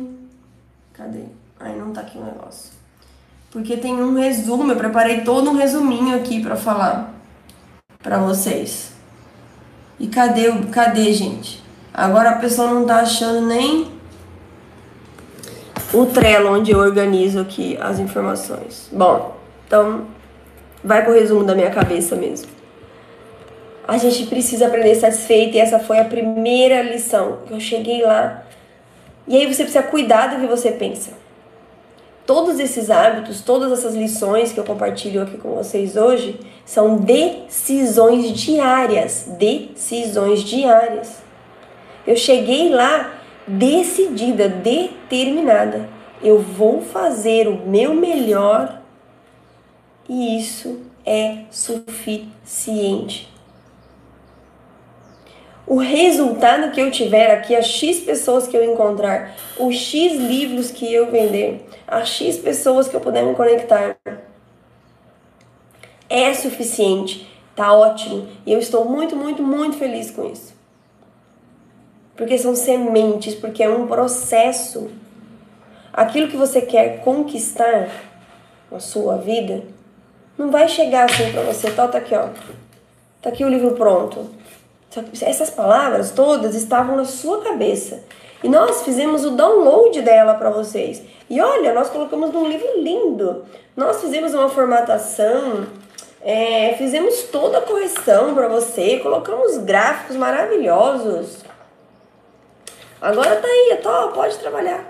Cadê? 0.93 1.25
Aí 1.59 1.77
não 1.79 1.93
tá 1.93 2.03
aqui 2.03 2.19
o 2.19 2.25
negócio. 2.25 2.73
Porque 3.51 3.77
tem 3.77 3.95
um 3.95 4.15
resumo, 4.15 4.71
eu 4.71 4.77
preparei 4.77 5.23
todo 5.23 5.51
um 5.51 5.57
resuminho 5.57 6.15
aqui 6.15 6.43
para 6.43 6.57
falar 6.57 7.15
para 8.03 8.19
vocês. 8.19 8.93
E 9.99 10.07
cadê, 10.07 10.51
cadê, 10.71 11.13
gente? 11.13 11.63
Agora 11.93 12.31
a 12.31 12.37
pessoa 12.37 12.71
não 12.71 12.87
tá 12.87 13.01
achando 13.01 13.47
nem 13.47 13.91
o 15.93 16.07
Trello 16.07 16.53
onde 16.53 16.71
eu 16.71 16.79
organizo 16.79 17.41
aqui 17.41 17.77
as 17.81 17.99
informações. 17.99 18.89
Bom, 18.93 19.37
então 19.67 20.07
Vai 20.83 21.05
pro 21.05 21.13
resumo 21.13 21.45
da 21.45 21.55
minha 21.55 21.71
cabeça 21.71 22.17
mesmo. 22.17 22.49
A 23.87 23.99
gente 23.99 24.27
precisa 24.27 24.67
aprender 24.67 24.95
satisfeito 24.95 25.57
e 25.57 25.61
essa 25.61 25.79
foi 25.79 25.99
a 25.99 26.05
primeira 26.05 26.81
lição. 26.83 27.39
Eu 27.51 27.59
cheguei 27.59 28.03
lá. 28.03 28.45
E 29.27 29.37
aí 29.37 29.47
você 29.53 29.65
precisa 29.65 29.83
cuidar 29.83 30.29
do 30.29 30.41
que 30.41 30.47
você 30.47 30.71
pensa. 30.71 31.11
Todos 32.25 32.61
esses 32.61 32.91
hábitos, 32.91 33.41
todas 33.41 33.73
essas 33.73 33.95
lições 33.95 34.53
que 34.53 34.61
eu 34.61 34.65
compartilho 34.65 35.23
aqui 35.23 35.37
com 35.37 35.51
vocês 35.51 35.97
hoje 35.97 36.39
são 36.65 36.97
decisões 36.97 38.31
diárias. 38.33 39.27
Decisões 39.37 40.45
diárias. 40.45 41.17
Eu 42.07 42.17
cheguei 42.17 42.71
lá 42.71 43.15
decidida, 43.47 44.49
determinada. 44.49 45.89
Eu 46.23 46.39
vou 46.39 46.81
fazer 46.81 47.49
o 47.49 47.67
meu 47.67 47.95
melhor 47.95 48.80
e 50.11 50.37
isso 50.37 50.81
é 51.07 51.45
suficiente. 51.53 53.33
O 55.65 55.77
resultado 55.77 56.73
que 56.73 56.81
eu 56.81 56.91
tiver 56.91 57.31
aqui, 57.31 57.55
as 57.55 57.67
X 57.67 58.01
pessoas 58.01 58.49
que 58.49 58.57
eu 58.57 58.65
encontrar, 58.65 59.37
os 59.57 59.77
X 59.77 60.15
livros 60.15 60.73
que 60.73 60.93
eu 60.93 61.13
vender, 61.13 61.65
as 61.87 62.09
X 62.09 62.39
pessoas 62.39 62.89
que 62.89 62.97
eu 62.97 63.01
puder 63.01 63.23
me 63.25 63.37
conectar, 63.37 63.97
é 66.09 66.35
suficiente, 66.35 67.31
tá 67.55 67.73
ótimo. 67.73 68.27
E 68.45 68.53
eu 68.53 68.59
estou 68.59 68.85
muito, 68.85 69.15
muito, 69.15 69.45
muito 69.45 69.77
feliz 69.77 70.11
com 70.11 70.29
isso. 70.29 70.53
Porque 72.17 72.37
são 72.37 72.57
sementes, 72.57 73.37
porque 73.37 73.63
é 73.63 73.71
um 73.71 73.87
processo. 73.87 74.91
Aquilo 75.93 76.27
que 76.27 76.37
você 76.37 76.61
quer 76.61 77.01
conquistar 77.05 77.89
na 78.73 78.81
sua 78.81 79.17
vida 79.17 79.63
não 80.41 80.51
vai 80.51 80.67
chegar 80.67 81.05
assim 81.05 81.31
para 81.33 81.43
você, 81.43 81.71
tá, 81.71 81.87
tá 81.87 81.99
aqui, 81.99 82.15
ó. 82.15 82.29
Tá 83.21 83.29
aqui 83.29 83.45
o 83.45 83.49
livro 83.49 83.73
pronto. 83.73 84.31
Essas 85.21 85.51
palavras 85.51 86.13
todas 86.13 86.55
estavam 86.55 86.97
na 86.97 87.05
sua 87.05 87.43
cabeça. 87.43 88.03
E 88.43 88.49
nós 88.49 88.83
fizemos 88.83 89.23
o 89.27 89.33
download 89.33 90.01
dela 90.01 90.33
para 90.33 90.49
vocês. 90.49 91.03
E 91.29 91.41
olha, 91.43 91.75
nós 91.75 91.91
colocamos 91.91 92.33
num 92.33 92.49
livro 92.49 92.67
lindo. 92.79 93.45
Nós 93.77 94.01
fizemos 94.01 94.33
uma 94.33 94.49
formatação 94.49 95.67
É, 96.23 96.75
fizemos 96.77 97.23
toda 97.33 97.59
a 97.59 97.63
correção 97.63 98.35
para 98.35 98.47
você, 98.47 98.99
colocamos 98.99 99.57
gráficos 99.57 100.17
maravilhosos. 100.17 101.39
Agora 103.01 103.37
tá 103.37 103.49
aí, 103.49 103.79
tô, 103.83 104.09
pode 104.09 104.37
trabalhar. 104.39 104.90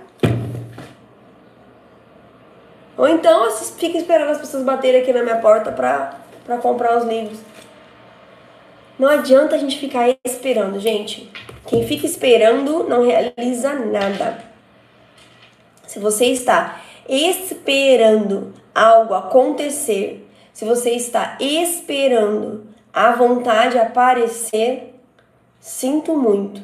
Ou 3.00 3.08
então 3.08 3.50
fica 3.78 3.96
esperando 3.96 4.28
as 4.28 4.36
pessoas 4.36 4.62
baterem 4.62 5.00
aqui 5.00 5.10
na 5.10 5.22
minha 5.22 5.38
porta 5.38 5.72
pra, 5.72 6.20
pra 6.44 6.58
comprar 6.58 6.98
os 6.98 7.04
livros. 7.04 7.38
Não 8.98 9.08
adianta 9.08 9.54
a 9.54 9.58
gente 9.58 9.78
ficar 9.78 10.14
esperando, 10.22 10.78
gente. 10.78 11.32
Quem 11.66 11.86
fica 11.86 12.04
esperando 12.04 12.84
não 12.84 13.02
realiza 13.02 13.72
nada. 13.72 14.44
Se 15.86 15.98
você 15.98 16.26
está 16.26 16.82
esperando 17.08 18.52
algo 18.74 19.14
acontecer, 19.14 20.28
se 20.52 20.66
você 20.66 20.90
está 20.90 21.38
esperando 21.40 22.66
a 22.92 23.12
vontade 23.12 23.78
aparecer, 23.78 24.94
sinto 25.58 26.14
muito. 26.14 26.60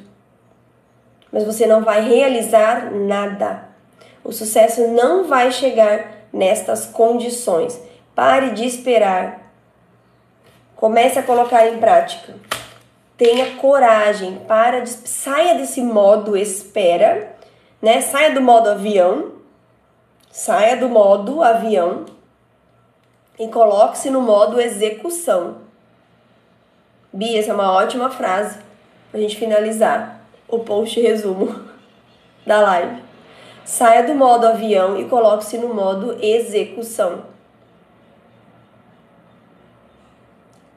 Mas 1.32 1.44
você 1.44 1.66
não 1.66 1.82
vai 1.82 2.06
realizar 2.06 2.92
nada. 2.92 3.70
O 4.22 4.32
sucesso 4.32 4.86
não 4.88 5.24
vai 5.24 5.50
chegar 5.50 6.15
nestas 6.32 6.86
condições. 6.86 7.80
Pare 8.14 8.50
de 8.50 8.64
esperar. 8.64 9.52
Comece 10.74 11.18
a 11.18 11.22
colocar 11.22 11.66
em 11.68 11.78
prática. 11.78 12.34
Tenha 13.16 13.56
coragem, 13.56 14.40
para 14.46 14.80
de, 14.80 14.90
saia 14.90 15.54
desse 15.54 15.80
modo 15.80 16.36
espera, 16.36 17.34
né? 17.80 18.00
Saia 18.00 18.32
do 18.32 18.40
modo 18.40 18.68
avião. 18.68 19.32
Saia 20.30 20.76
do 20.76 20.88
modo 20.88 21.42
avião 21.42 22.04
e 23.38 23.48
coloque-se 23.48 24.10
no 24.10 24.20
modo 24.20 24.60
execução. 24.60 25.58
Bia, 27.12 27.38
essa 27.38 27.50
é 27.50 27.54
uma 27.54 27.72
ótima 27.72 28.10
frase 28.10 28.58
para 29.10 29.18
a 29.18 29.22
gente 29.22 29.36
finalizar 29.36 30.20
o 30.48 30.58
post 30.58 31.00
resumo 31.00 31.60
da 32.46 32.60
live. 32.60 33.05
Saia 33.66 34.04
do 34.04 34.14
modo 34.14 34.46
avião 34.46 34.96
e 34.96 35.06
coloque-se 35.06 35.58
no 35.58 35.74
modo 35.74 36.16
execução. 36.22 37.24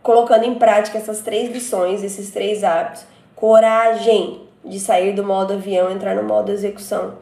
Colocando 0.02 0.46
em 0.46 0.56
prática 0.56 0.98
essas 0.98 1.22
três 1.22 1.52
lições, 1.52 2.04
esses 2.04 2.32
três 2.32 2.64
hábitos. 2.64 3.06
Coragem 3.36 4.42
de 4.66 4.80
sair 4.80 5.14
do 5.14 5.24
modo 5.24 5.54
avião 5.54 5.92
e 5.92 5.94
entrar 5.94 6.16
no 6.16 6.24
modo 6.24 6.52
execução. 6.52 7.14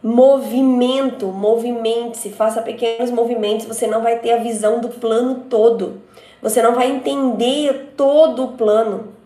Movimento, 0.00 1.26
movimente-se, 1.26 2.30
faça 2.30 2.62
pequenos 2.62 3.10
movimentos, 3.10 3.66
você 3.66 3.88
não 3.88 4.02
vai 4.02 4.20
ter 4.20 4.34
a 4.34 4.38
visão 4.38 4.80
do 4.80 4.88
plano 4.88 5.46
todo. 5.50 6.00
Você 6.40 6.62
não 6.62 6.76
vai 6.76 6.88
entender 6.88 7.92
todo 7.96 8.44
o 8.44 8.52
plano. 8.52 9.19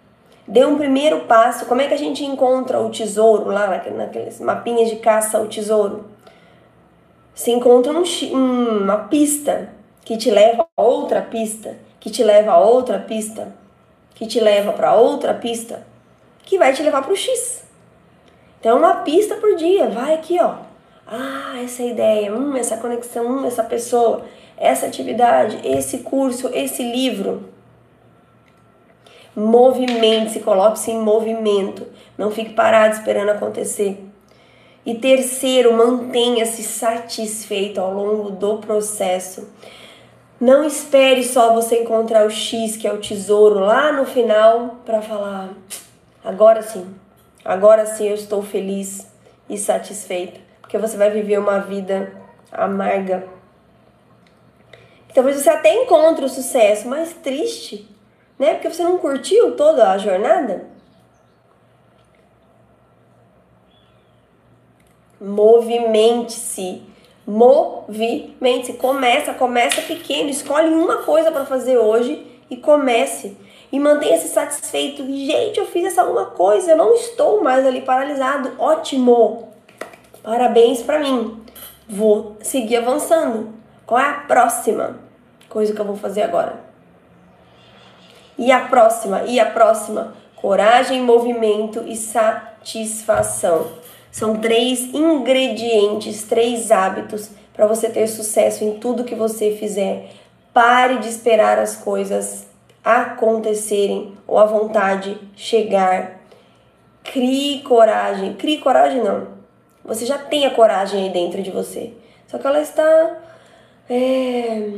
Dê 0.47 0.65
um 0.65 0.77
primeiro 0.77 1.23
passo. 1.23 1.67
Como 1.67 1.81
é 1.81 1.89
que 1.89 1.95
a 1.95 1.99
gente 1.99 2.25
encontra 2.25 2.81
o 2.81 2.91
tesouro 2.91 3.51
lá, 3.51 3.67
naqueles 3.67 4.41
mapinhas 4.41 4.91
de 4.91 4.97
caça 4.97 5.39
ao 5.39 5.47
tesouro? 5.47 6.05
Você 7.35 7.51
encontra 7.51 7.93
um, 7.93 8.05
uma 8.83 8.99
pista 9.09 9.71
que 10.05 10.17
te 10.17 10.31
leva 10.31 10.67
a 10.77 10.83
outra 10.83 11.23
pista, 11.23 11.77
que 11.99 12.11
te 12.11 12.23
leva 12.23 12.53
a 12.53 12.59
outra 12.59 12.99
pista, 12.99 13.55
que 14.15 14.27
te 14.27 14.39
leva 14.39 14.73
para 14.73 14.95
outra 14.95 15.35
pista, 15.35 15.85
que 16.45 16.59
vai 16.59 16.73
te 16.73 16.83
levar 16.83 17.03
para 17.03 17.13
o 17.13 17.17
X. 17.17 17.65
Então, 18.61 18.79
uma 18.79 18.97
pista 18.97 19.35
por 19.37 19.57
dia. 19.57 19.89
Vai 19.89 20.15
aqui, 20.15 20.39
ó. 20.41 20.57
Ah, 21.07 21.61
essa 21.63 21.83
ideia, 21.83 22.33
hum, 22.33 22.57
essa 22.57 22.77
conexão, 22.77 23.27
hum, 23.27 23.45
essa 23.45 23.63
pessoa, 23.63 24.25
essa 24.57 24.87
atividade, 24.87 25.61
esse 25.65 25.99
curso, 25.99 26.51
esse 26.55 26.83
livro. 26.83 27.49
Movimente-se, 29.37 30.41
coloque-se 30.41 30.93
em 30.93 31.01
movimento. 31.01 31.87
Não 32.17 32.31
fique 32.31 32.53
parado 32.53 32.95
esperando 32.95 33.31
acontecer. 33.31 33.99
E 34.87 34.95
terceiro, 34.95 35.73
mantenha-se 35.73 36.63
satisfeito 36.63 37.81
ao 37.81 37.93
longo 37.93 38.31
do 38.31 38.59
processo. 38.59 39.49
Não 40.41 40.65
espere 40.65 41.25
só 41.25 41.55
você 41.55 41.83
encontrar 41.83 42.27
o 42.27 42.31
X, 42.31 42.77
que 42.77 42.87
é 42.87 42.93
o 42.93 43.01
tesouro, 43.01 43.61
lá 43.61 43.93
no 43.93 44.05
final, 44.05 44.77
para 44.85 45.01
falar: 45.01 45.51
agora 46.23 46.63
sim, 46.63 46.87
agora 47.45 47.87
sim 47.87 48.09
eu 48.09 48.15
estou 48.15 48.43
feliz 48.43 49.07
e 49.49 49.57
satisfeita. 49.57 50.41
Porque 50.61 50.77
você 50.77 50.97
vai 50.97 51.11
viver 51.11 51.39
uma 51.39 51.61
vida 51.61 52.13
amarga. 52.53 53.27
Talvez 55.15 55.37
você 55.37 55.51
até 55.51 55.75
encontre 55.83 56.25
o 56.25 56.29
sucesso, 56.29 56.89
mas 56.89 57.15
triste 57.15 57.94
né? 58.45 58.55
Porque 58.55 58.69
você 58.69 58.83
não 58.83 58.99
curtiu 58.99 59.57
toda 59.57 59.91
a 59.91 59.97
jornada. 59.99 60.67
Movimente-se. 65.19 66.83
Movimente-se. 67.27 68.75
Começa, 68.75 69.33
começa 69.33 69.81
pequeno. 69.83 70.29
Escolhe 70.29 70.69
uma 70.69 70.99
coisa 70.99 71.33
para 71.33 71.47
fazer 71.47 71.79
hoje 71.79 72.27
e 72.51 72.57
comece. 72.59 73.37
E 73.73 73.81
mantenha-se 73.81 74.29
satisfeito. 74.29 75.03
Gente, 75.07 75.59
eu 75.59 75.67
fiz 75.67 75.87
essa 75.87 76.05
uma 76.05 76.27
coisa, 76.27 76.73
eu 76.73 76.77
não 76.77 76.95
estou 76.95 77.43
mais 77.43 77.67
ali 77.67 77.81
paralisado. 77.81 78.53
Ótimo! 78.59 79.49
Parabéns 80.23 80.83
para 80.83 81.01
mim. 81.01 81.43
Vou 81.89 82.37
seguir 82.41 82.77
avançando. 82.77 83.55
Qual 83.87 84.01
é 84.01 84.09
a 84.09 84.15
próxima 84.15 85.01
coisa 85.49 85.75
que 85.75 85.81
eu 85.81 85.85
vou 85.85 85.97
fazer 85.97 86.23
agora? 86.23 86.64
E 88.37 88.51
a 88.51 88.61
próxima, 88.61 89.23
e 89.25 89.39
a 89.39 89.47
próxima, 89.47 90.15
coragem, 90.37 91.01
movimento 91.01 91.85
e 91.87 91.97
satisfação. 91.97 93.69
São 94.11 94.37
três 94.37 94.81
ingredientes, 94.95 96.25
três 96.25 96.71
hábitos 96.71 97.31
para 97.53 97.67
você 97.67 97.89
ter 97.89 98.07
sucesso 98.07 98.65
em 98.65 98.79
tudo 98.79 99.05
que 99.05 99.15
você 99.15 99.53
fizer. 99.53 100.11
Pare 100.53 100.99
de 100.99 101.09
esperar 101.09 101.59
as 101.59 101.77
coisas 101.77 102.47
acontecerem 102.85 104.13
ou 104.27 104.39
a 104.39 104.45
vontade 104.45 105.19
chegar. 105.35 106.21
Crie 107.03 107.63
coragem. 107.63 108.35
Crie 108.35 108.59
coragem 108.59 109.03
não. 109.03 109.29
Você 109.85 110.07
já 110.07 110.19
tem 110.19 110.47
a 110.47 110.51
coragem 110.51 111.05
aí 111.05 111.11
dentro 111.11 111.43
de 111.43 111.51
você. 111.51 111.93
Só 112.27 112.39
que 112.39 112.47
ela 112.47 112.61
está 112.61 113.17
é, 113.89 114.71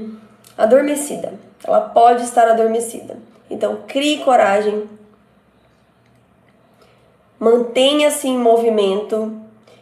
adormecida. 0.56 1.34
Ela 1.64 1.80
pode 1.80 2.22
estar 2.22 2.48
adormecida. 2.48 3.16
Então, 3.50 3.84
crie 3.86 4.18
coragem, 4.18 4.84
mantenha-se 7.38 8.28
em 8.28 8.36
movimento 8.36 9.40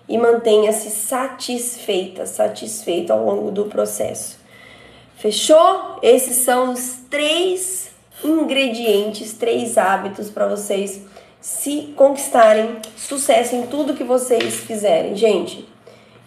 e 0.08 0.18
mantenha-se 0.18 0.90
satisfeita, 0.90 2.26
satisfeito 2.26 3.12
ao 3.12 3.24
longo 3.24 3.50
do 3.50 3.64
processo. 3.66 4.38
Fechou? 5.16 5.98
Esses 6.02 6.36
são 6.38 6.72
os 6.72 6.98
três 7.08 7.90
ingredientes, 8.22 9.32
três 9.32 9.78
hábitos 9.78 10.30
para 10.30 10.46
vocês 10.46 11.02
se 11.40 11.92
conquistarem 11.96 12.78
sucesso 12.96 13.54
em 13.54 13.66
tudo 13.66 13.94
que 13.94 14.04
vocês 14.04 14.56
fizerem, 14.60 15.14
gente. 15.14 15.68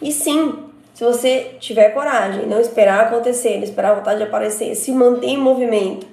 E 0.01 0.11
sim, 0.11 0.65
se 0.93 1.03
você 1.03 1.55
tiver 1.59 1.89
coragem, 1.89 2.45
não 2.45 2.59
esperar 2.59 3.05
acontecer, 3.05 3.57
não 3.57 3.63
esperar 3.63 3.91
a 3.91 3.95
vontade 3.95 4.17
de 4.17 4.23
aparecer, 4.23 4.75
se 4.75 4.91
manter 4.91 5.29
em 5.29 5.37
movimento, 5.37 6.07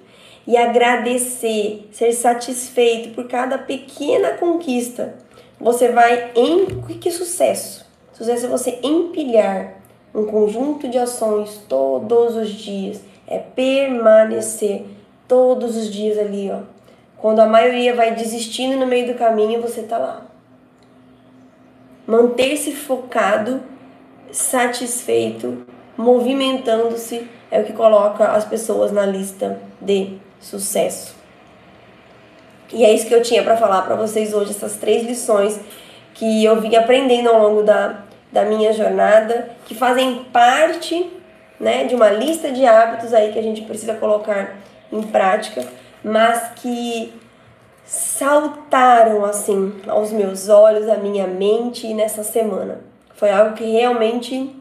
e 0.47 0.57
agradecer, 0.57 1.89
ser 1.93 2.13
satisfeito 2.13 3.15
por 3.15 3.27
cada 3.27 3.57
pequena 3.59 4.33
conquista, 4.33 5.15
você 5.59 5.89
vai 5.89 6.33
em 6.35 6.67
que 7.01 7.11
sucesso? 7.11 7.87
Sucesso 8.13 8.47
é 8.47 8.49
você 8.49 8.79
empilhar 8.83 9.75
um 10.15 10.27
conjunto 10.27 10.89
de 10.89 10.99
ações 10.99 11.63
todos 11.69 12.37
os 12.37 12.51
dias, 12.51 13.01
é 13.27 13.39
permanecer 13.39 14.85
todos 15.27 15.77
os 15.77 15.93
dias 15.93 16.19
ali, 16.19 16.51
ó. 16.51 16.61
Quando 17.17 17.41
a 17.41 17.47
maioria 17.47 17.95
vai 17.95 18.15
desistindo 18.15 18.77
no 18.77 18.87
meio 18.87 19.07
do 19.07 19.19
caminho, 19.19 19.63
você 19.63 19.83
tá 19.83 19.97
lá. 19.97 20.27
Manter-se 22.07 22.73
focado, 22.73 23.63
satisfeito, 24.31 25.65
movimentando-se 25.97 27.27
é 27.51 27.61
o 27.61 27.65
que 27.65 27.73
coloca 27.73 28.33
as 28.33 28.45
pessoas 28.45 28.93
na 28.93 29.07
lista 29.07 29.59
de 29.81 30.19
sucesso. 30.45 31.15
E 32.73 32.85
é 32.85 32.93
isso 32.93 33.07
que 33.07 33.15
eu 33.15 33.23
tinha 33.23 33.43
para 33.43 33.57
falar 33.57 33.83
para 33.83 33.95
vocês 33.95 34.33
hoje, 34.35 34.51
essas 34.51 34.77
três 34.77 35.05
lições 35.05 35.59
que 36.15 36.45
eu 36.45 36.61
vim 36.61 36.75
aprendendo 36.77 37.29
ao 37.29 37.41
longo 37.41 37.63
da, 37.63 38.01
da 38.31 38.45
minha 38.45 38.73
jornada, 38.73 39.51
que 39.67 39.75
fazem 39.75 40.25
parte 40.33 41.11
né, 41.59 41.85
de 41.85 41.95
uma 41.95 42.11
lista 42.11 42.51
de 42.51 42.67
hábitos 42.67 43.13
aí 43.13 43.33
que 43.33 43.39
a 43.39 43.43
gente 43.43 43.63
precisa 43.63 43.95
colocar 43.95 44.57
em 44.93 45.03
prática, 45.03 45.65
mas 46.03 46.51
que 46.57 47.13
saltaram 47.85 49.25
assim 49.25 49.81
aos 49.87 50.11
meus 50.13 50.49
olhos, 50.49 50.89
à 50.89 50.97
minha 50.97 51.27
mente 51.27 51.93
nessa 51.95 52.23
semana. 52.23 52.81
Foi 53.15 53.31
algo 53.31 53.55
que 53.55 53.65
realmente 53.65 54.55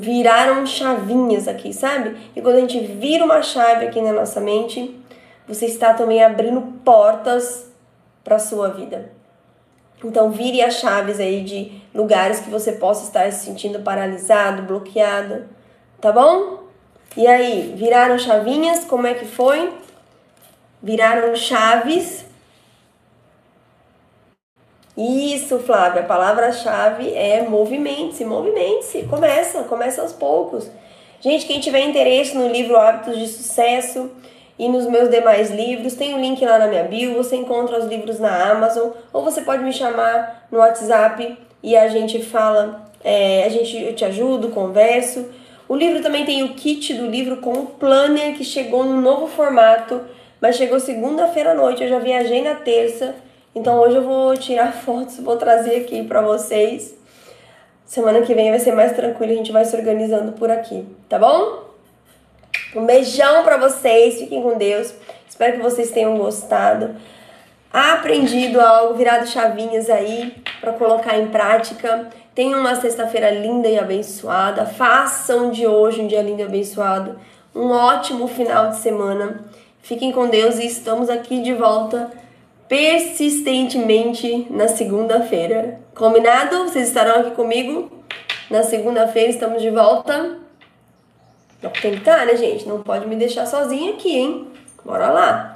viraram 0.00 0.64
chavinhas 0.64 1.46
aqui, 1.46 1.74
sabe? 1.74 2.16
E 2.34 2.40
quando 2.40 2.56
a 2.56 2.60
gente 2.60 2.80
vira 2.80 3.22
uma 3.22 3.42
chave 3.42 3.86
aqui 3.86 4.00
na 4.00 4.12
nossa 4.12 4.40
mente, 4.40 4.98
você 5.46 5.66
está 5.66 5.92
também 5.92 6.24
abrindo 6.24 6.62
portas 6.82 7.70
para 8.24 8.38
sua 8.38 8.68
vida. 8.68 9.12
Então, 10.02 10.30
vire 10.30 10.62
as 10.62 10.76
chaves 10.76 11.20
aí 11.20 11.44
de 11.44 11.82
lugares 11.94 12.40
que 12.40 12.48
você 12.48 12.72
possa 12.72 13.04
estar 13.04 13.30
se 13.30 13.44
sentindo 13.44 13.80
paralisado, 13.80 14.62
bloqueado, 14.62 15.44
tá 16.00 16.10
bom? 16.10 16.60
E 17.14 17.26
aí, 17.26 17.74
viraram 17.76 18.18
chavinhas? 18.18 18.86
Como 18.86 19.06
é 19.06 19.12
que 19.12 19.26
foi? 19.26 19.70
Viraram 20.82 21.36
chaves. 21.36 22.24
Isso, 24.96 25.58
Flávia, 25.60 26.02
a 26.02 26.06
palavra-chave 26.06 27.12
é 27.14 27.42
movimente-se, 27.42 28.24
movimente-se. 28.24 29.04
Começa, 29.04 29.62
começa 29.62 30.02
aos 30.02 30.12
poucos. 30.12 30.70
Gente, 31.20 31.46
quem 31.46 31.60
tiver 31.60 31.80
interesse 31.80 32.36
no 32.36 32.48
livro 32.48 32.76
Hábitos 32.76 33.18
de 33.18 33.28
Sucesso, 33.28 34.10
e 34.60 34.68
nos 34.68 34.84
meus 34.84 35.08
demais 35.08 35.50
livros. 35.50 35.94
Tem 35.94 36.12
o 36.12 36.18
um 36.18 36.20
link 36.20 36.44
lá 36.44 36.58
na 36.58 36.66
minha 36.66 36.84
bio, 36.84 37.14
você 37.14 37.34
encontra 37.34 37.78
os 37.78 37.86
livros 37.86 38.20
na 38.20 38.50
Amazon, 38.50 38.90
ou 39.10 39.24
você 39.24 39.40
pode 39.40 39.64
me 39.64 39.72
chamar 39.72 40.46
no 40.52 40.58
WhatsApp 40.58 41.38
e 41.62 41.74
a 41.74 41.88
gente 41.88 42.22
fala, 42.22 42.92
é, 43.02 43.44
a 43.44 43.48
gente, 43.48 43.74
eu 43.82 43.94
te 43.94 44.04
ajudo, 44.04 44.50
converso. 44.50 45.24
O 45.66 45.74
livro 45.74 46.02
também 46.02 46.26
tem 46.26 46.42
o 46.42 46.50
kit 46.50 46.92
do 46.92 47.06
livro 47.06 47.38
com 47.38 47.52
o 47.52 47.66
planner 47.68 48.36
que 48.36 48.44
chegou 48.44 48.84
no 48.84 49.00
novo 49.00 49.28
formato, 49.28 50.02
mas 50.38 50.56
chegou 50.56 50.78
segunda-feira 50.78 51.52
à 51.52 51.54
noite, 51.54 51.82
eu 51.82 51.88
já 51.88 51.98
viajei 51.98 52.42
na 52.42 52.56
terça, 52.56 53.14
então 53.54 53.78
hoje 53.78 53.96
eu 53.96 54.02
vou 54.02 54.36
tirar 54.36 54.72
fotos, 54.72 55.18
vou 55.18 55.36
trazer 55.36 55.76
aqui 55.76 56.02
para 56.04 56.20
vocês. 56.20 56.94
Semana 57.84 58.22
que 58.22 58.34
vem 58.34 58.50
vai 58.50 58.60
ser 58.60 58.72
mais 58.72 58.92
tranquilo, 58.92 59.32
a 59.32 59.36
gente 59.36 59.50
vai 59.50 59.64
se 59.64 59.76
organizando 59.76 60.32
por 60.32 60.50
aqui, 60.50 60.86
tá 61.08 61.18
bom? 61.18 61.64
Um 62.76 62.86
beijão 62.86 63.42
para 63.42 63.56
vocês, 63.56 64.20
fiquem 64.20 64.40
com 64.42 64.56
Deus. 64.56 64.94
Espero 65.28 65.56
que 65.56 65.62
vocês 65.62 65.90
tenham 65.90 66.16
gostado, 66.16 66.94
aprendido 67.72 68.60
algo, 68.60 68.94
virado 68.94 69.26
chavinhas 69.26 69.90
aí 69.90 70.36
para 70.60 70.72
colocar 70.74 71.18
em 71.18 71.28
prática. 71.28 72.08
Tenham 72.32 72.60
uma 72.60 72.76
sexta-feira 72.76 73.30
linda 73.30 73.66
e 73.66 73.76
abençoada. 73.76 74.66
Façam 74.66 75.50
de 75.50 75.66
hoje 75.66 76.00
um 76.00 76.06
dia 76.06 76.22
lindo 76.22 76.42
e 76.42 76.44
abençoado. 76.44 77.18
Um 77.52 77.70
ótimo 77.70 78.28
final 78.28 78.70
de 78.70 78.76
semana. 78.76 79.44
Fiquem 79.82 80.12
com 80.12 80.28
Deus 80.28 80.58
e 80.58 80.66
estamos 80.66 81.10
aqui 81.10 81.42
de 81.42 81.52
volta 81.54 82.10
persistentemente 82.70 84.46
na 84.48 84.68
segunda-feira. 84.68 85.80
Combinado? 85.92 86.62
Vocês 86.62 86.86
estarão 86.86 87.22
aqui 87.22 87.32
comigo? 87.32 87.90
Na 88.48 88.62
segunda-feira 88.62 89.28
estamos 89.28 89.60
de 89.60 89.70
volta. 89.70 90.38
Tem 91.82 91.98
que 91.98 92.08
né, 92.08 92.36
gente? 92.36 92.68
Não 92.68 92.80
pode 92.80 93.08
me 93.08 93.16
deixar 93.16 93.44
sozinha 93.46 93.94
aqui, 93.94 94.16
hein? 94.16 94.48
Bora 94.84 95.10
lá. 95.10 95.52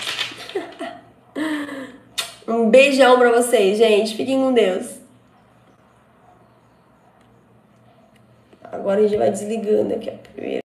um 2.48 2.68
beijão 2.68 3.16
pra 3.16 3.30
vocês, 3.30 3.78
gente. 3.78 4.16
Fiquem 4.16 4.40
com 4.40 4.52
Deus. 4.52 4.98
Agora 8.64 8.98
a 8.98 9.02
gente 9.04 9.16
vai 9.16 9.30
desligando 9.30 9.94
aqui, 9.94 10.10
ó. 10.10 10.32
Primeiro. 10.34 10.62